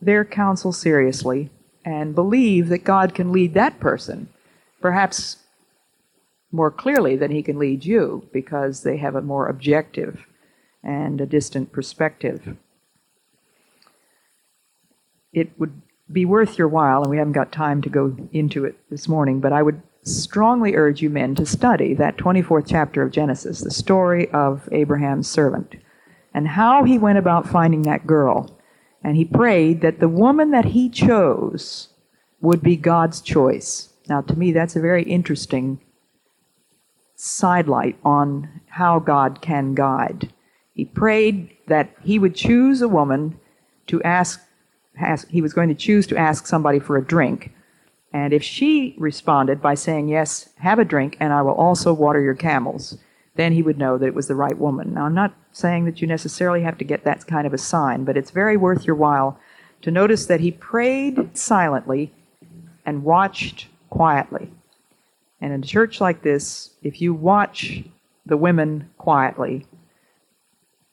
their 0.00 0.24
counsel 0.24 0.72
seriously 0.72 1.50
and 1.84 2.14
believe 2.14 2.68
that 2.68 2.84
God 2.84 3.14
can 3.14 3.32
lead 3.32 3.54
that 3.54 3.80
person, 3.80 4.28
perhaps 4.80 5.38
more 6.52 6.70
clearly 6.70 7.16
than 7.16 7.30
he 7.30 7.42
can 7.42 7.58
lead 7.58 7.84
you, 7.84 8.28
because 8.32 8.82
they 8.82 8.96
have 8.96 9.14
a 9.14 9.22
more 9.22 9.48
objective 9.48 10.26
and 10.82 11.20
a 11.20 11.26
distant 11.26 11.72
perspective. 11.72 12.56
It 15.32 15.50
would 15.58 15.82
be 16.10 16.24
worth 16.24 16.56
your 16.56 16.68
while, 16.68 17.02
and 17.02 17.10
we 17.10 17.18
haven't 17.18 17.32
got 17.32 17.50
time 17.50 17.82
to 17.82 17.88
go 17.88 18.16
into 18.32 18.64
it 18.64 18.78
this 18.90 19.08
morning, 19.08 19.40
but 19.40 19.52
I 19.52 19.62
would 19.62 19.82
strongly 20.02 20.76
urge 20.76 21.02
you 21.02 21.10
men 21.10 21.34
to 21.34 21.44
study 21.44 21.92
that 21.94 22.16
24th 22.16 22.66
chapter 22.68 23.02
of 23.02 23.10
Genesis, 23.10 23.60
the 23.60 23.70
story 23.72 24.30
of 24.30 24.68
Abraham's 24.70 25.28
servant, 25.28 25.74
and 26.32 26.46
how 26.46 26.84
he 26.84 26.96
went 26.96 27.18
about 27.18 27.48
finding 27.48 27.82
that 27.82 28.06
girl. 28.06 28.56
And 29.02 29.16
he 29.16 29.24
prayed 29.24 29.80
that 29.80 29.98
the 29.98 30.08
woman 30.08 30.52
that 30.52 30.66
he 30.66 30.88
chose 30.88 31.88
would 32.40 32.62
be 32.62 32.76
God's 32.76 33.20
choice. 33.20 33.92
Now, 34.08 34.20
to 34.20 34.38
me, 34.38 34.52
that's 34.52 34.76
a 34.76 34.80
very 34.80 35.02
interesting 35.02 35.80
sidelight 37.16 37.98
on 38.04 38.60
how 38.68 38.98
God 38.98 39.40
can 39.40 39.74
guide. 39.74 40.32
He 40.74 40.84
prayed 40.84 41.56
that 41.66 41.94
he 42.02 42.18
would 42.18 42.34
choose 42.34 42.82
a 42.82 42.88
woman 42.88 43.38
to 43.88 44.02
ask, 44.02 44.40
ask 44.98 45.28
he 45.28 45.42
was 45.42 45.54
going 45.54 45.68
to 45.68 45.74
choose 45.74 46.06
to 46.08 46.16
ask 46.16 46.46
somebody 46.46 46.78
for 46.78 46.96
a 46.96 47.04
drink 47.04 47.52
and 48.16 48.32
if 48.32 48.42
she 48.42 48.94
responded 48.96 49.60
by 49.60 49.74
saying, 49.74 50.08
Yes, 50.08 50.48
have 50.56 50.78
a 50.78 50.86
drink, 50.86 51.18
and 51.20 51.34
I 51.34 51.42
will 51.42 51.52
also 51.52 51.92
water 51.92 52.18
your 52.18 52.34
camels, 52.34 52.96
then 53.34 53.52
he 53.52 53.60
would 53.60 53.76
know 53.76 53.98
that 53.98 54.06
it 54.06 54.14
was 54.14 54.26
the 54.26 54.34
right 54.34 54.56
woman. 54.56 54.94
Now, 54.94 55.04
I'm 55.04 55.14
not 55.14 55.34
saying 55.52 55.84
that 55.84 56.00
you 56.00 56.08
necessarily 56.08 56.62
have 56.62 56.78
to 56.78 56.84
get 56.84 57.04
that 57.04 57.26
kind 57.26 57.46
of 57.46 57.52
a 57.52 57.58
sign, 57.58 58.04
but 58.04 58.16
it's 58.16 58.30
very 58.30 58.56
worth 58.56 58.86
your 58.86 58.96
while 58.96 59.38
to 59.82 59.90
notice 59.90 60.24
that 60.24 60.40
he 60.40 60.50
prayed 60.50 61.36
silently 61.36 62.10
and 62.86 63.04
watched 63.04 63.66
quietly. 63.90 64.50
And 65.46 65.54
in 65.54 65.62
a 65.62 65.64
church 65.64 66.00
like 66.00 66.22
this, 66.22 66.70
if 66.82 67.00
you 67.00 67.14
watch 67.14 67.84
the 68.26 68.36
women 68.36 68.90
quietly, 68.98 69.64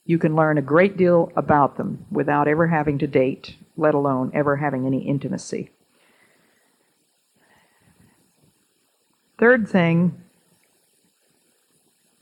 you 0.05 0.19
can 0.19 0.35
learn 0.35 0.59
a 0.59 0.61
great 0.61 0.95
deal 0.95 1.31
about 1.35 1.75
them 1.75 2.05
without 2.11 2.47
ever 2.47 2.67
having 2.67 2.99
to 2.99 3.07
date, 3.07 3.55
let 3.77 3.95
alone 3.95 4.29
ever 4.31 4.57
having 4.57 4.85
any 4.85 5.07
intimacy. 5.07 5.71
Third 9.39 9.67
thing, 9.67 10.21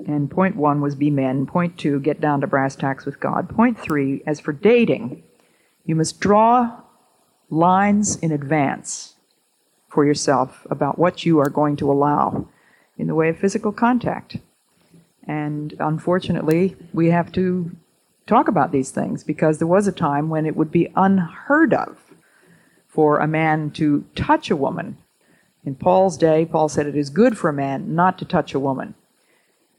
and 0.07 0.31
point 0.31 0.55
one 0.55 0.79
was 0.79 0.95
be 0.95 1.09
men. 1.09 1.45
Point 1.45 1.77
two, 1.77 1.99
get 1.99 2.21
down 2.21 2.39
to 2.39 2.47
brass 2.47 2.77
tacks 2.77 3.03
with 3.03 3.19
God. 3.19 3.49
Point 3.49 3.77
three, 3.77 4.23
as 4.25 4.39
for 4.39 4.53
dating, 4.53 5.21
you 5.83 5.95
must 5.95 6.21
draw 6.21 6.79
lines 7.49 8.15
in 8.15 8.31
advance 8.31 9.10
for 9.91 10.05
yourself 10.05 10.65
about 10.69 10.97
what 10.97 11.25
you 11.25 11.39
are 11.39 11.49
going 11.49 11.75
to 11.75 11.91
allow 11.91 12.47
in 12.97 13.07
the 13.07 13.15
way 13.15 13.29
of 13.29 13.37
physical 13.37 13.73
contact. 13.73 14.37
And 15.27 15.75
unfortunately, 15.79 16.77
we 16.93 17.07
have 17.07 17.31
to 17.33 17.71
talk 18.25 18.47
about 18.47 18.71
these 18.71 18.91
things 18.91 19.23
because 19.23 19.57
there 19.57 19.67
was 19.67 19.87
a 19.87 19.91
time 19.91 20.29
when 20.29 20.45
it 20.45 20.55
would 20.55 20.71
be 20.71 20.91
unheard 20.95 21.73
of 21.73 21.97
for 22.87 23.19
a 23.19 23.27
man 23.27 23.71
to 23.71 24.05
touch 24.15 24.49
a 24.49 24.55
woman. 24.55 24.97
In 25.65 25.75
Paul's 25.75 26.17
day, 26.17 26.45
Paul 26.45 26.69
said 26.69 26.87
it 26.87 26.95
is 26.95 27.09
good 27.09 27.37
for 27.37 27.49
a 27.49 27.53
man 27.53 27.93
not 27.93 28.17
to 28.19 28.25
touch 28.25 28.53
a 28.53 28.59
woman. 28.59 28.95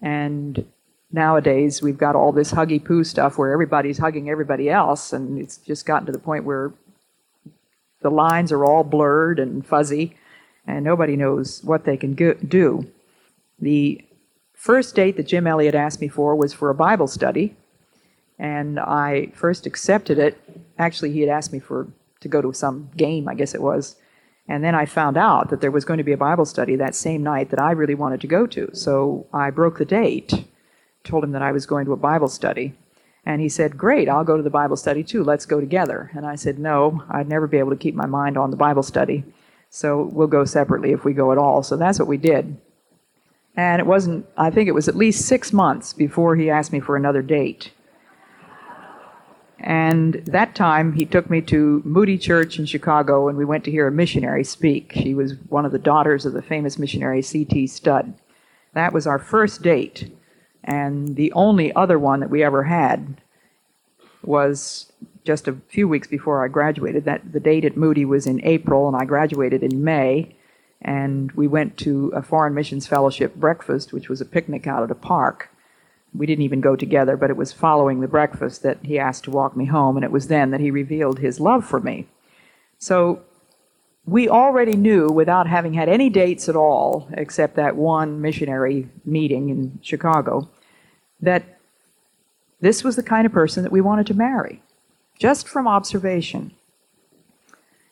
And 0.00 0.66
nowadays, 1.10 1.80
we've 1.80 1.98
got 1.98 2.16
all 2.16 2.32
this 2.32 2.52
huggy 2.52 2.84
poo 2.84 3.02
stuff 3.02 3.38
where 3.38 3.52
everybody's 3.52 3.98
hugging 3.98 4.28
everybody 4.28 4.68
else, 4.68 5.12
and 5.12 5.38
it's 5.38 5.56
just 5.56 5.86
gotten 5.86 6.06
to 6.06 6.12
the 6.12 6.18
point 6.18 6.44
where 6.44 6.72
the 8.02 8.10
lines 8.10 8.52
are 8.52 8.64
all 8.64 8.84
blurred 8.84 9.38
and 9.38 9.66
fuzzy, 9.66 10.16
and 10.66 10.84
nobody 10.84 11.16
knows 11.16 11.62
what 11.64 11.84
they 11.84 11.96
can 11.96 12.14
go- 12.14 12.34
do. 12.34 12.86
The 13.58 14.04
first 14.54 14.94
date 14.94 15.16
that 15.16 15.26
Jim 15.26 15.46
Elliot 15.46 15.74
asked 15.74 16.00
me 16.00 16.08
for 16.08 16.34
was 16.36 16.52
for 16.52 16.70
a 16.70 16.74
Bible 16.74 17.06
study, 17.06 17.56
and 18.38 18.78
I 18.78 19.32
first 19.34 19.66
accepted 19.66 20.18
it. 20.18 20.38
Actually, 20.78 21.12
he 21.12 21.20
had 21.20 21.28
asked 21.28 21.52
me 21.52 21.58
for 21.58 21.88
to 22.20 22.28
go 22.28 22.40
to 22.40 22.52
some 22.52 22.90
game, 22.96 23.28
I 23.28 23.34
guess 23.34 23.54
it 23.54 23.62
was. 23.62 23.96
And 24.48 24.64
then 24.64 24.74
I 24.74 24.86
found 24.86 25.16
out 25.16 25.50
that 25.50 25.60
there 25.60 25.70
was 25.70 25.84
going 25.84 25.98
to 25.98 26.04
be 26.04 26.12
a 26.12 26.16
Bible 26.16 26.44
study 26.44 26.76
that 26.76 26.94
same 26.94 27.22
night 27.22 27.50
that 27.50 27.60
I 27.60 27.72
really 27.72 27.94
wanted 27.94 28.20
to 28.22 28.26
go 28.26 28.46
to. 28.48 28.70
So 28.74 29.26
I 29.32 29.50
broke 29.50 29.78
the 29.78 29.84
date, 29.84 30.44
told 31.04 31.24
him 31.24 31.32
that 31.32 31.42
I 31.42 31.52
was 31.52 31.66
going 31.66 31.84
to 31.86 31.92
a 31.92 31.96
Bible 31.96 32.28
study. 32.28 32.74
And 33.24 33.40
he 33.40 33.48
said, 33.48 33.78
Great, 33.78 34.08
I'll 34.08 34.24
go 34.24 34.36
to 34.36 34.42
the 34.42 34.50
Bible 34.50 34.76
study 34.76 35.04
too. 35.04 35.22
Let's 35.22 35.46
go 35.46 35.60
together. 35.60 36.10
And 36.14 36.26
I 36.26 36.34
said, 36.34 36.58
No, 36.58 37.04
I'd 37.08 37.28
never 37.28 37.46
be 37.46 37.58
able 37.58 37.70
to 37.70 37.76
keep 37.76 37.94
my 37.94 38.06
mind 38.06 38.36
on 38.36 38.50
the 38.50 38.56
Bible 38.56 38.82
study. 38.82 39.24
So 39.70 40.10
we'll 40.12 40.26
go 40.26 40.44
separately 40.44 40.92
if 40.92 41.04
we 41.04 41.14
go 41.14 41.32
at 41.32 41.38
all. 41.38 41.62
So 41.62 41.76
that's 41.76 41.98
what 41.98 42.08
we 42.08 42.18
did. 42.18 42.58
And 43.56 43.80
it 43.80 43.86
wasn't, 43.86 44.26
I 44.36 44.50
think 44.50 44.68
it 44.68 44.74
was 44.74 44.88
at 44.88 44.96
least 44.96 45.26
six 45.26 45.52
months 45.52 45.92
before 45.92 46.36
he 46.36 46.50
asked 46.50 46.72
me 46.72 46.80
for 46.80 46.96
another 46.96 47.22
date. 47.22 47.70
And 49.60 50.14
that 50.26 50.54
time 50.54 50.94
he 50.94 51.04
took 51.04 51.30
me 51.30 51.40
to 51.42 51.82
Moody 51.84 52.18
Church 52.18 52.58
in 52.58 52.66
Chicago 52.66 53.28
and 53.28 53.38
we 53.38 53.44
went 53.44 53.62
to 53.64 53.70
hear 53.70 53.86
a 53.86 53.92
missionary 53.92 54.42
speak. 54.42 54.92
She 54.94 55.14
was 55.14 55.34
one 55.48 55.64
of 55.64 55.72
the 55.72 55.78
daughters 55.78 56.26
of 56.26 56.32
the 56.32 56.42
famous 56.42 56.78
missionary 56.78 57.22
C.T. 57.22 57.68
Studd. 57.68 58.14
That 58.74 58.92
was 58.92 59.06
our 59.06 59.18
first 59.18 59.62
date. 59.62 60.10
And 60.64 61.16
the 61.16 61.32
only 61.32 61.74
other 61.74 61.98
one 61.98 62.20
that 62.20 62.30
we 62.30 62.42
ever 62.42 62.64
had 62.64 63.20
was 64.22 64.92
just 65.24 65.48
a 65.48 65.56
few 65.68 65.88
weeks 65.88 66.06
before 66.06 66.44
I 66.44 66.48
graduated. 66.48 67.04
That 67.04 67.32
the 67.32 67.40
date 67.40 67.64
at 67.64 67.76
Moody 67.76 68.04
was 68.04 68.26
in 68.26 68.44
April 68.44 68.86
and 68.86 68.96
I 68.96 69.04
graduated 69.04 69.62
in 69.62 69.82
May. 69.84 70.36
And 70.80 71.30
we 71.32 71.46
went 71.46 71.76
to 71.78 72.12
a 72.14 72.22
foreign 72.22 72.54
missions 72.54 72.86
fellowship 72.86 73.34
breakfast, 73.36 73.92
which 73.92 74.08
was 74.08 74.20
a 74.20 74.24
picnic 74.24 74.66
out 74.66 74.82
at 74.82 74.90
a 74.90 74.96
park 74.96 75.48
we 76.14 76.26
didn't 76.26 76.44
even 76.44 76.60
go 76.60 76.76
together, 76.76 77.16
but 77.16 77.30
it 77.30 77.36
was 77.36 77.52
following 77.52 78.00
the 78.00 78.08
breakfast 78.08 78.62
that 78.62 78.78
he 78.82 78.98
asked 78.98 79.24
to 79.24 79.30
walk 79.30 79.56
me 79.56 79.66
home, 79.66 79.96
and 79.96 80.04
it 80.04 80.12
was 80.12 80.28
then 80.28 80.50
that 80.50 80.60
he 80.60 80.70
revealed 80.70 81.18
his 81.18 81.40
love 81.40 81.64
for 81.64 81.80
me. 81.80 82.06
So 82.78 83.22
we 84.04 84.28
already 84.28 84.76
knew, 84.76 85.08
without 85.08 85.46
having 85.46 85.74
had 85.74 85.88
any 85.88 86.10
dates 86.10 86.48
at 86.48 86.56
all, 86.56 87.08
except 87.12 87.54
that 87.56 87.76
one 87.76 88.20
missionary 88.20 88.88
meeting 89.04 89.48
in 89.48 89.78
Chicago, 89.80 90.48
that 91.20 91.44
this 92.60 92.82
was 92.82 92.96
the 92.96 93.02
kind 93.02 93.26
of 93.26 93.32
person 93.32 93.62
that 93.62 93.72
we 93.72 93.80
wanted 93.80 94.06
to 94.08 94.14
marry, 94.14 94.60
just 95.18 95.48
from 95.48 95.68
observation. 95.68 96.52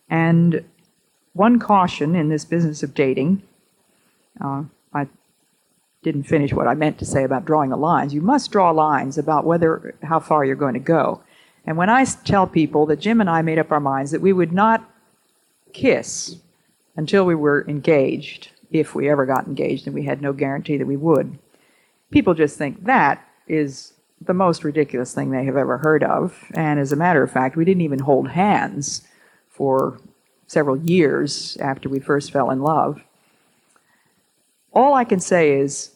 And 0.09 0.65
one 1.33 1.61
caution 1.61 2.17
in 2.17 2.29
this 2.29 2.45
business 2.45 2.83
of 2.83 2.93
dating, 2.93 3.43
uh, 4.41 4.65
I 4.93 5.07
didn't 6.03 6.25
finish 6.25 6.53
what 6.53 6.67
I 6.67 6.75
meant 6.75 6.99
to 6.99 7.05
say 7.05 7.23
about 7.23 7.45
drawing 7.45 7.71
the 7.71 7.77
lines. 7.77 8.13
You 8.13 8.21
must 8.21 8.51
draw 8.51 8.71
lines 8.71 9.17
about 9.17 9.45
whether 9.45 9.95
how 10.03 10.19
far 10.19 10.45
you're 10.45 10.57
going 10.57 10.75
to 10.75 10.81
go. 10.81 11.23
And 11.65 11.77
when 11.77 11.89
I 11.91 12.05
tell 12.05 12.49
people 12.49 12.87
that 12.87 12.99
Jim 12.99 13.21
and 13.21 13.31
I 13.31 13.43
made 13.43 13.59
up 13.61 13.71
our 13.71 13.81
minds 13.81 14.11
that 14.11 14.21
we 14.21 14.33
would 14.33 14.51
not 14.51 14.89
kiss 15.73 16.37
until 16.97 17.25
we 17.25 17.35
were 17.35 17.65
engaged, 17.69 18.51
if 18.71 18.95
we 18.95 19.09
ever 19.09 19.27
got 19.27 19.47
engaged, 19.47 19.87
and 19.87 19.95
we 19.95 20.05
had 20.05 20.23
no 20.23 20.33
guarantee 20.33 20.77
that 20.77 20.87
we 20.87 20.97
would, 20.97 21.39
people 22.11 22.35
just 22.35 22.59
think 22.59 22.85
that 22.85 23.27
is 23.49 23.95
the 24.21 24.35
most 24.35 24.65
ridiculous 24.65 25.15
thing 25.15 25.31
they 25.31 25.45
have 25.45 25.57
ever 25.57 25.79
heard 25.79 26.05
of. 26.05 26.45
And 26.55 26.79
as 26.79 26.93
a 26.93 26.97
matter 26.97 27.23
of 27.23 27.31
fact, 27.31 27.57
we 27.57 27.65
didn't 27.65 27.81
even 27.81 28.01
hold 28.01 28.29
hands 28.29 29.03
for 29.49 29.99
several 30.47 30.77
years 30.77 31.57
after 31.59 31.89
we 31.89 32.01
first 32.01 32.31
fell 32.31 32.51
in 32.51 32.61
love 32.61 33.03
all 34.73 34.95
I 34.95 35.05
can 35.05 35.21
say 35.21 35.59
is 35.59 35.93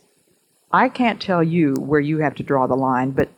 I 0.72 0.88
can't 0.88 1.20
tell 1.20 1.42
you 1.42 1.74
where 1.74 2.00
you 2.00 2.18
have 2.18 2.34
to 2.36 2.42
draw 2.42 2.66
the 2.66 2.74
line, 2.74 3.12
but 3.12 3.30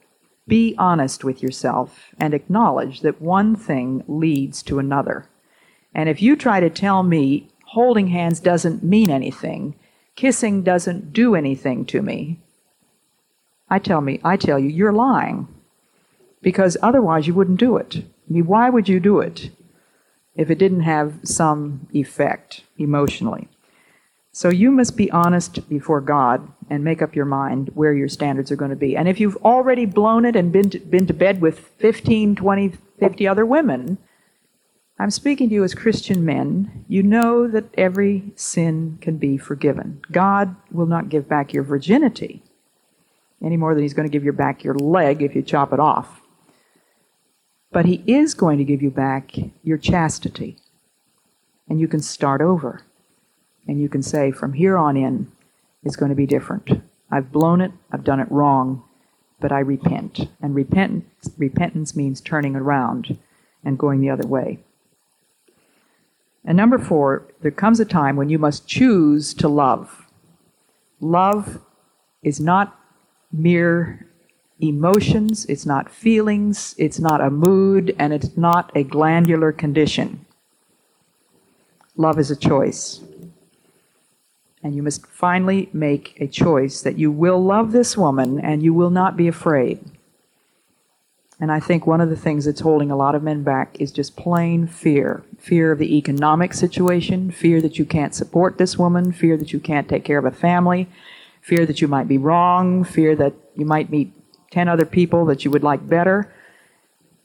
be 0.49 0.75
honest 0.79 1.25
with 1.25 1.43
yourself 1.43 2.15
and 2.19 2.33
acknowledge 2.33 3.01
that 3.01 3.21
one 3.21 3.57
thing 3.57 4.05
leads 4.07 4.63
to 4.65 4.79
another. 4.79 5.29
And 5.97 6.11
if 6.11 6.21
you 6.21 6.37
try 6.37 6.61
to 6.61 6.69
tell 6.69 7.03
me 7.03 7.49
holding 7.65 8.09
hands 8.09 8.39
doesn't 8.39 8.85
mean 8.85 9.09
anything, 9.11 9.75
kissing 10.15 10.63
doesn't 10.63 11.15
do 11.15 11.35
anything 11.35 11.87
to 11.87 12.03
me, 12.03 12.39
I 13.71 13.79
tell 13.79 14.03
me 14.03 14.21
I 14.23 14.37
tell 14.37 14.59
you 14.59 14.69
you're 14.69 14.93
lying. 14.93 15.49
Because 16.43 16.77
otherwise 16.83 17.27
you 17.27 17.33
wouldn't 17.33 17.59
do 17.59 17.79
it. 17.79 17.97
I 17.97 18.33
mean, 18.33 18.47
why 18.47 18.69
would 18.69 18.91
you 18.91 19.01
do 19.01 19.21
it 19.21 19.51
if 20.35 20.51
it 20.51 20.59
didn't 20.59 20.83
have 20.83 21.15
some 21.25 21.89
effect 21.95 22.63
emotionally? 22.77 23.49
So 24.33 24.51
you 24.51 24.71
must 24.71 24.99
be 24.99 25.11
honest 25.11 25.67
before 25.67 26.03
God 26.03 26.47
and 26.69 26.85
make 26.85 27.01
up 27.01 27.17
your 27.17 27.25
mind 27.25 27.71
where 27.73 27.95
your 27.95 28.09
standards 28.09 28.53
are 28.53 28.57
going 28.57 28.71
to 28.71 28.77
be. 28.77 28.95
And 28.95 29.09
if 29.09 29.19
you've 29.19 29.39
already 29.39 29.87
blown 29.87 30.27
it 30.27 30.37
and 30.37 30.53
been 30.53 30.69
to, 30.71 30.79
been 30.79 31.07
to 31.07 31.15
bed 31.15 31.41
with 31.41 31.59
15, 31.79 32.37
20, 32.37 32.73
50 32.99 33.27
other 33.27 33.47
women, 33.47 33.97
I'm 34.99 35.11
speaking 35.11 35.51
to 35.51 35.55
you 35.55 35.63
as 35.63 35.75
Christian 35.75 36.25
men. 36.25 36.85
You 36.89 37.03
know 37.03 37.47
that 37.49 37.67
every 37.77 38.33
sin 38.35 38.97
can 39.03 39.19
be 39.19 39.37
forgiven. 39.37 40.01
God 40.11 40.57
will 40.73 40.87
not 40.87 41.11
give 41.11 41.29
back 41.29 41.53
your 41.53 41.65
virginity 41.65 42.43
any 43.45 43.59
more 43.59 43.75
than 43.75 43.83
He's 43.83 43.93
going 43.93 44.09
to 44.09 44.13
give 44.13 44.25
you 44.25 44.33
back 44.33 44.65
your 44.65 44.75
leg 44.75 45.23
if 45.23 45.35
you 45.35 45.43
chop 45.43 45.73
it 45.75 45.81
off. 45.81 46.23
But 47.71 47.85
He 47.85 48.03
is 48.07 48.33
going 48.33 48.57
to 48.57 48.65
give 48.65 48.81
you 48.81 48.91
back 48.91 49.35
your 49.63 49.77
chastity. 49.77 50.57
And 51.69 51.79
you 51.79 51.89
can 51.89 52.01
start 52.01 52.41
over 52.41 52.83
and 53.69 53.81
you 53.81 53.89
can 53.91 54.03
say, 54.03 54.31
from 54.31 54.55
here 54.55 54.79
on 54.79 54.97
in, 54.97 55.31
it's 55.83 55.97
going 55.97 56.11
to 56.11 56.15
be 56.15 56.27
different. 56.27 56.71
I've 57.11 57.33
blown 57.33 57.61
it, 57.61 57.73
I've 57.93 58.05
done 58.05 58.21
it 58.21 58.31
wrong, 58.31 58.83
but 59.41 59.53
I 59.53 59.59
repent. 59.59 60.21
And 60.41 60.55
repentance, 60.55 61.31
repentance 61.37 61.95
means 61.95 62.21
turning 62.21 62.57
around 62.57 63.19
and 63.63 63.79
going 63.79 64.01
the 64.01 64.11
other 64.11 64.27
way. 64.27 64.61
And 66.47 66.57
number 66.57 66.79
four, 66.79 67.27
there 67.43 67.51
comes 67.51 67.81
a 67.81 67.85
time 67.85 68.15
when 68.15 68.29
you 68.29 68.39
must 68.39 68.69
choose 68.69 69.35
to 69.35 69.49
love. 69.49 70.07
Love 71.01 71.61
is 72.23 72.41
not 72.41 72.79
mere 73.33 74.07
emotions, 74.61 75.45
it's 75.47 75.67
not 75.67 75.91
feelings, 75.91 76.75
it's 76.79 77.01
not 77.01 77.21
a 77.21 77.31
mood, 77.31 77.95
and 77.99 78.13
it's 78.13 78.37
not 78.37 78.71
a 78.75 78.85
glandular 78.85 79.53
condition. 79.53 80.25
Love 81.97 82.19
is 82.19 82.31
a 82.31 82.37
choice. 82.37 83.01
And 84.63 84.75
you 84.75 84.83
must 84.83 85.07
finally 85.07 85.69
make 85.73 86.17
a 86.21 86.27
choice 86.27 86.81
that 86.83 86.99
you 86.99 87.11
will 87.11 87.43
love 87.43 87.73
this 87.73 87.97
woman 87.97 88.41
and 88.41 88.63
you 88.63 88.73
will 88.73 88.91
not 88.91 89.17
be 89.17 89.29
afraid. 89.29 89.85
And 91.39 91.53
I 91.53 91.61
think 91.61 91.87
one 91.87 92.01
of 92.01 92.09
the 92.09 92.17
things 92.17 92.47
that's 92.47 92.61
holding 92.61 92.91
a 92.91 92.97
lot 92.97 93.15
of 93.15 93.23
men 93.23 93.43
back 93.43 93.77
is 93.79 93.93
just 93.93 94.17
plain 94.17 94.67
fear 94.67 95.23
fear 95.39 95.71
of 95.71 95.79
the 95.79 95.97
economic 95.97 96.53
situation, 96.55 97.31
fear 97.31 97.61
that 97.61 97.79
you 97.79 97.85
can't 97.85 98.15
support 98.15 98.59
this 98.59 98.77
woman, 98.79 99.13
fear 99.13 99.37
that 99.37 99.53
you 99.53 99.61
can't 99.61 99.89
take 99.89 100.05
care 100.05 100.19
of 100.19 100.25
a 100.25 100.31
family, 100.31 100.89
fear 101.41 101.65
that 101.67 101.81
you 101.81 101.87
might 101.87 102.09
be 102.09 102.19
wrong, 102.19 102.83
fear 102.83 103.15
that 103.15 103.35
you 103.55 103.65
might 103.65 103.91
meet 103.91 104.13
10 104.51 104.69
other 104.69 104.87
people 104.87 105.25
that 105.27 105.45
you 105.45 105.51
would 105.51 105.63
like 105.63 105.87
better. 105.87 106.33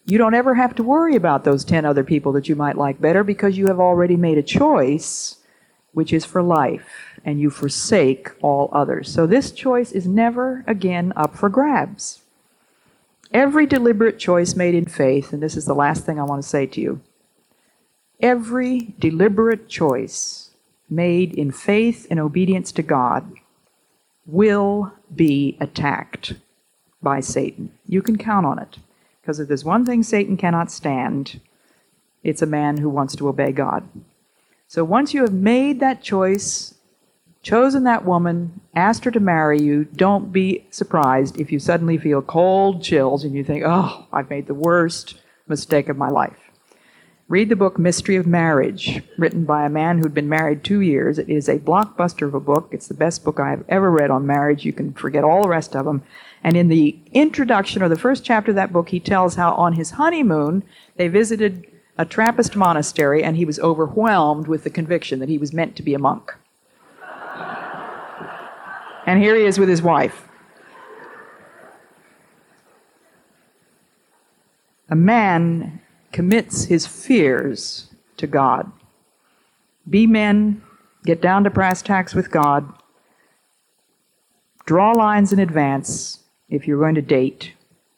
You 0.06 0.18
don't 0.18 0.36
ever 0.36 0.56
have 0.56 0.76
to 0.76 0.84
worry 0.84 1.16
about 1.16 1.46
those 1.46 1.64
10 1.64 1.86
other 1.86 2.04
people 2.04 2.32
that 2.34 2.50
you 2.50 2.56
might 2.56 2.78
like 2.78 3.02
better 3.02 3.24
because 3.24 3.58
you 3.58 3.68
have 3.68 3.80
already 3.80 4.18
made 4.18 4.38
a 4.38 4.44
choice 4.44 5.38
which 5.94 6.14
is 6.14 6.26
for 6.26 6.42
life 6.42 7.20
and 7.26 7.40
you 7.40 7.50
forsake 7.50 8.32
all 8.42 8.70
others. 8.72 9.12
So 9.12 9.28
this 9.28 9.52
choice 9.52 9.92
is 9.92 10.08
never 10.08 10.64
again 10.68 11.14
up 11.16 11.36
for 11.36 11.50
grabs. 11.50 12.21
Every 13.34 13.66
deliberate 13.66 14.20
choice 14.20 14.56
made 14.56 14.76
in 14.76 14.86
faith, 14.86 15.32
and 15.32 15.42
this 15.42 15.56
is 15.56 15.66
the 15.66 15.74
last 15.74 16.06
thing 16.06 16.20
I 16.20 16.24
want 16.24 16.42
to 16.42 16.48
say 16.48 16.66
to 16.66 16.82
you 16.82 17.02
every 18.22 18.94
deliberate 19.00 19.68
choice 19.68 20.52
made 20.90 21.34
in 21.34 21.52
faith 21.52 22.06
and 22.10 22.20
obedience 22.20 22.72
to 22.74 22.84
God 22.84 23.34
will 24.26 24.94
be 25.16 25.58
attacked 25.60 26.34
by 27.02 27.20
Satan. 27.20 27.72
You 27.88 28.02
can 28.02 28.18
count 28.18 28.46
on 28.46 28.60
it. 28.60 28.78
Because 29.22 29.40
if 29.40 29.48
there's 29.48 29.66
one 29.66 29.86
thing 29.86 30.04
Satan 30.04 30.38
cannot 30.38 30.72
stand, 30.72 31.40
it's 32.24 32.42
a 32.42 32.48
man 32.48 32.78
who 32.78 32.90
wants 32.90 33.16
to 33.16 33.28
obey 33.28 33.52
God. 33.52 33.88
So 34.68 34.84
once 34.84 35.14
you 35.14 35.22
have 35.22 35.34
made 35.34 35.80
that 35.80 36.02
choice 36.02 36.76
chosen 37.42 37.84
that 37.84 38.06
woman, 38.06 38.62
asked 38.76 39.06
her 39.06 39.12
to 39.12 39.20
marry 39.20 39.62
you, 39.62 39.86
don't 39.86 40.32
be 40.32 40.66
surprised 40.70 41.40
if 41.40 41.52
you 41.52 41.60
suddenly 41.60 41.98
feel 41.98 42.22
cold 42.22 42.84
chills 42.84 43.24
and 43.24 43.34
you 43.34 43.44
think, 43.44 43.64
oh, 43.66 44.08
I've 44.14 44.30
made 44.30 44.48
the 44.48 44.54
worst 44.54 45.20
mistake 45.48 45.90
of 45.90 45.98
my 45.98 46.10
life. 46.10 46.38
Read 47.28 47.48
the 47.48 47.56
book 47.56 47.80
Mystery 47.80 48.18
of 48.18 48.28
Marriage, 48.28 49.02
written 49.18 49.46
by 49.46 49.66
a 49.66 49.70
man 49.70 49.98
who'd 50.00 50.14
been 50.14 50.28
married 50.28 50.66
two 50.66 50.82
years. 50.82 51.18
It 51.18 51.30
is 51.30 51.48
a 51.48 51.60
blockbuster 51.60 52.28
of 52.28 52.34
a 52.34 52.42
book. 52.42 52.68
It's 52.72 52.90
the 52.90 52.94
best 52.94 53.24
book 53.24 53.40
I 53.40 53.52
have 53.52 53.64
ever 53.70 53.90
read 53.90 54.12
on 54.12 54.28
marriage. 54.28 54.66
You 54.66 54.74
can 54.74 54.92
forget 54.92 55.24
all 55.24 55.44
the 55.44 55.48
rest 55.48 55.74
of 55.74 55.86
them. 55.86 56.04
And 56.44 56.58
in 56.58 56.68
the 56.68 57.00
introduction 57.14 57.82
or 57.82 57.88
the 57.88 57.98
first 57.98 58.26
chapter 58.26 58.52
of 58.52 58.56
that 58.56 58.74
book, 58.74 58.90
he 58.90 59.00
tells 59.00 59.36
how 59.36 59.54
on 59.54 59.74
his 59.74 59.92
honeymoon 59.92 60.64
they 60.98 61.08
visited 61.08 61.66
a 61.98 62.04
Trappist 62.04 62.58
monastery 62.58 63.24
and 63.24 63.38
he 63.38 63.46
was 63.46 63.60
overwhelmed 63.60 64.50
with 64.50 64.66
the 64.66 64.70
conviction 64.70 65.20
that 65.20 65.30
he 65.30 65.38
was 65.38 65.54
meant 65.54 65.78
to 65.78 65.84
be 65.84 65.94
a 65.94 66.00
monk. 66.00 66.34
And 69.06 69.22
here 69.22 69.36
he 69.36 69.46
is 69.46 69.60
with 69.60 69.70
his 69.70 69.82
wife. 69.82 70.28
A 74.90 74.96
man 74.96 75.82
commits 76.12 76.66
his 76.66 76.86
fears 76.86 77.90
to 78.18 78.28
God. 78.28 78.72
Be 79.90 80.06
men, 80.06 80.62
get 81.06 81.22
down 81.22 81.44
to 81.46 81.50
brass 81.50 81.82
tacks 81.82 82.14
with 82.14 82.30
God, 82.30 82.72
draw 84.66 84.92
lines 84.92 85.34
in 85.34 85.40
advance 85.40 86.20
if 86.50 86.68
you're 86.68 86.80
going 86.80 86.96
to 86.96 87.02
date, 87.02 87.54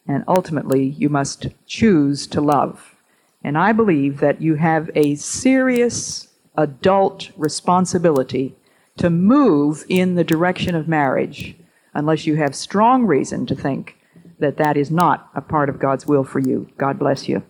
and 0.08 0.24
ultimately 0.28 0.86
you 0.86 1.10
must 1.10 1.48
choose 1.66 2.28
to 2.28 2.40
love. 2.40 2.96
And 3.44 3.58
I 3.58 3.74
believe 3.74 4.20
that 4.20 4.42
you 4.42 4.56
have 4.56 4.90
a 4.96 5.16
serious 5.16 6.28
adult 6.56 7.32
responsibility 7.36 8.56
to 8.98 9.10
move 9.10 9.86
in 9.90 10.16
the 10.16 10.24
direction 10.24 10.76
of 10.76 10.88
marriage 10.88 11.56
unless 11.94 12.26
you 12.26 12.36
have 12.36 12.56
strong 12.56 13.06
reason 13.06 13.46
to 13.46 13.56
think 13.56 13.98
that 14.40 14.58
that 14.58 14.78
is 14.78 14.92
not 14.92 15.30
a 15.36 15.42
part 15.42 15.70
of 15.70 15.80
God's 15.80 16.06
will 16.06 16.24
for 16.24 16.40
you. 16.40 16.68
God 16.78 17.00
bless 17.00 17.28
you. 17.28 17.44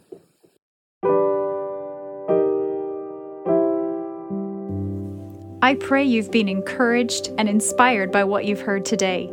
I 5.61 5.75
pray 5.75 6.03
you've 6.03 6.31
been 6.31 6.49
encouraged 6.49 7.29
and 7.37 7.47
inspired 7.47 8.11
by 8.11 8.25
what 8.25 8.45
you've 8.45 8.61
heard 8.61 8.85
today, 8.85 9.31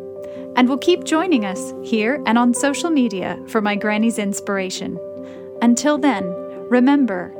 and 0.56 0.68
will 0.68 0.78
keep 0.78 1.02
joining 1.04 1.44
us 1.44 1.74
here 1.82 2.22
and 2.24 2.38
on 2.38 2.54
social 2.54 2.88
media 2.88 3.36
for 3.48 3.60
my 3.60 3.74
Granny's 3.74 4.18
inspiration. 4.18 4.98
Until 5.60 5.98
then, 5.98 6.24
remember 6.70 7.34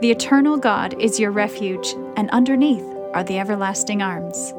the 0.00 0.12
eternal 0.12 0.56
God 0.56 0.94
is 1.00 1.18
your 1.18 1.32
refuge, 1.32 1.94
and 2.16 2.30
underneath 2.30 2.86
are 3.14 3.24
the 3.24 3.38
everlasting 3.38 4.02
arms. 4.02 4.54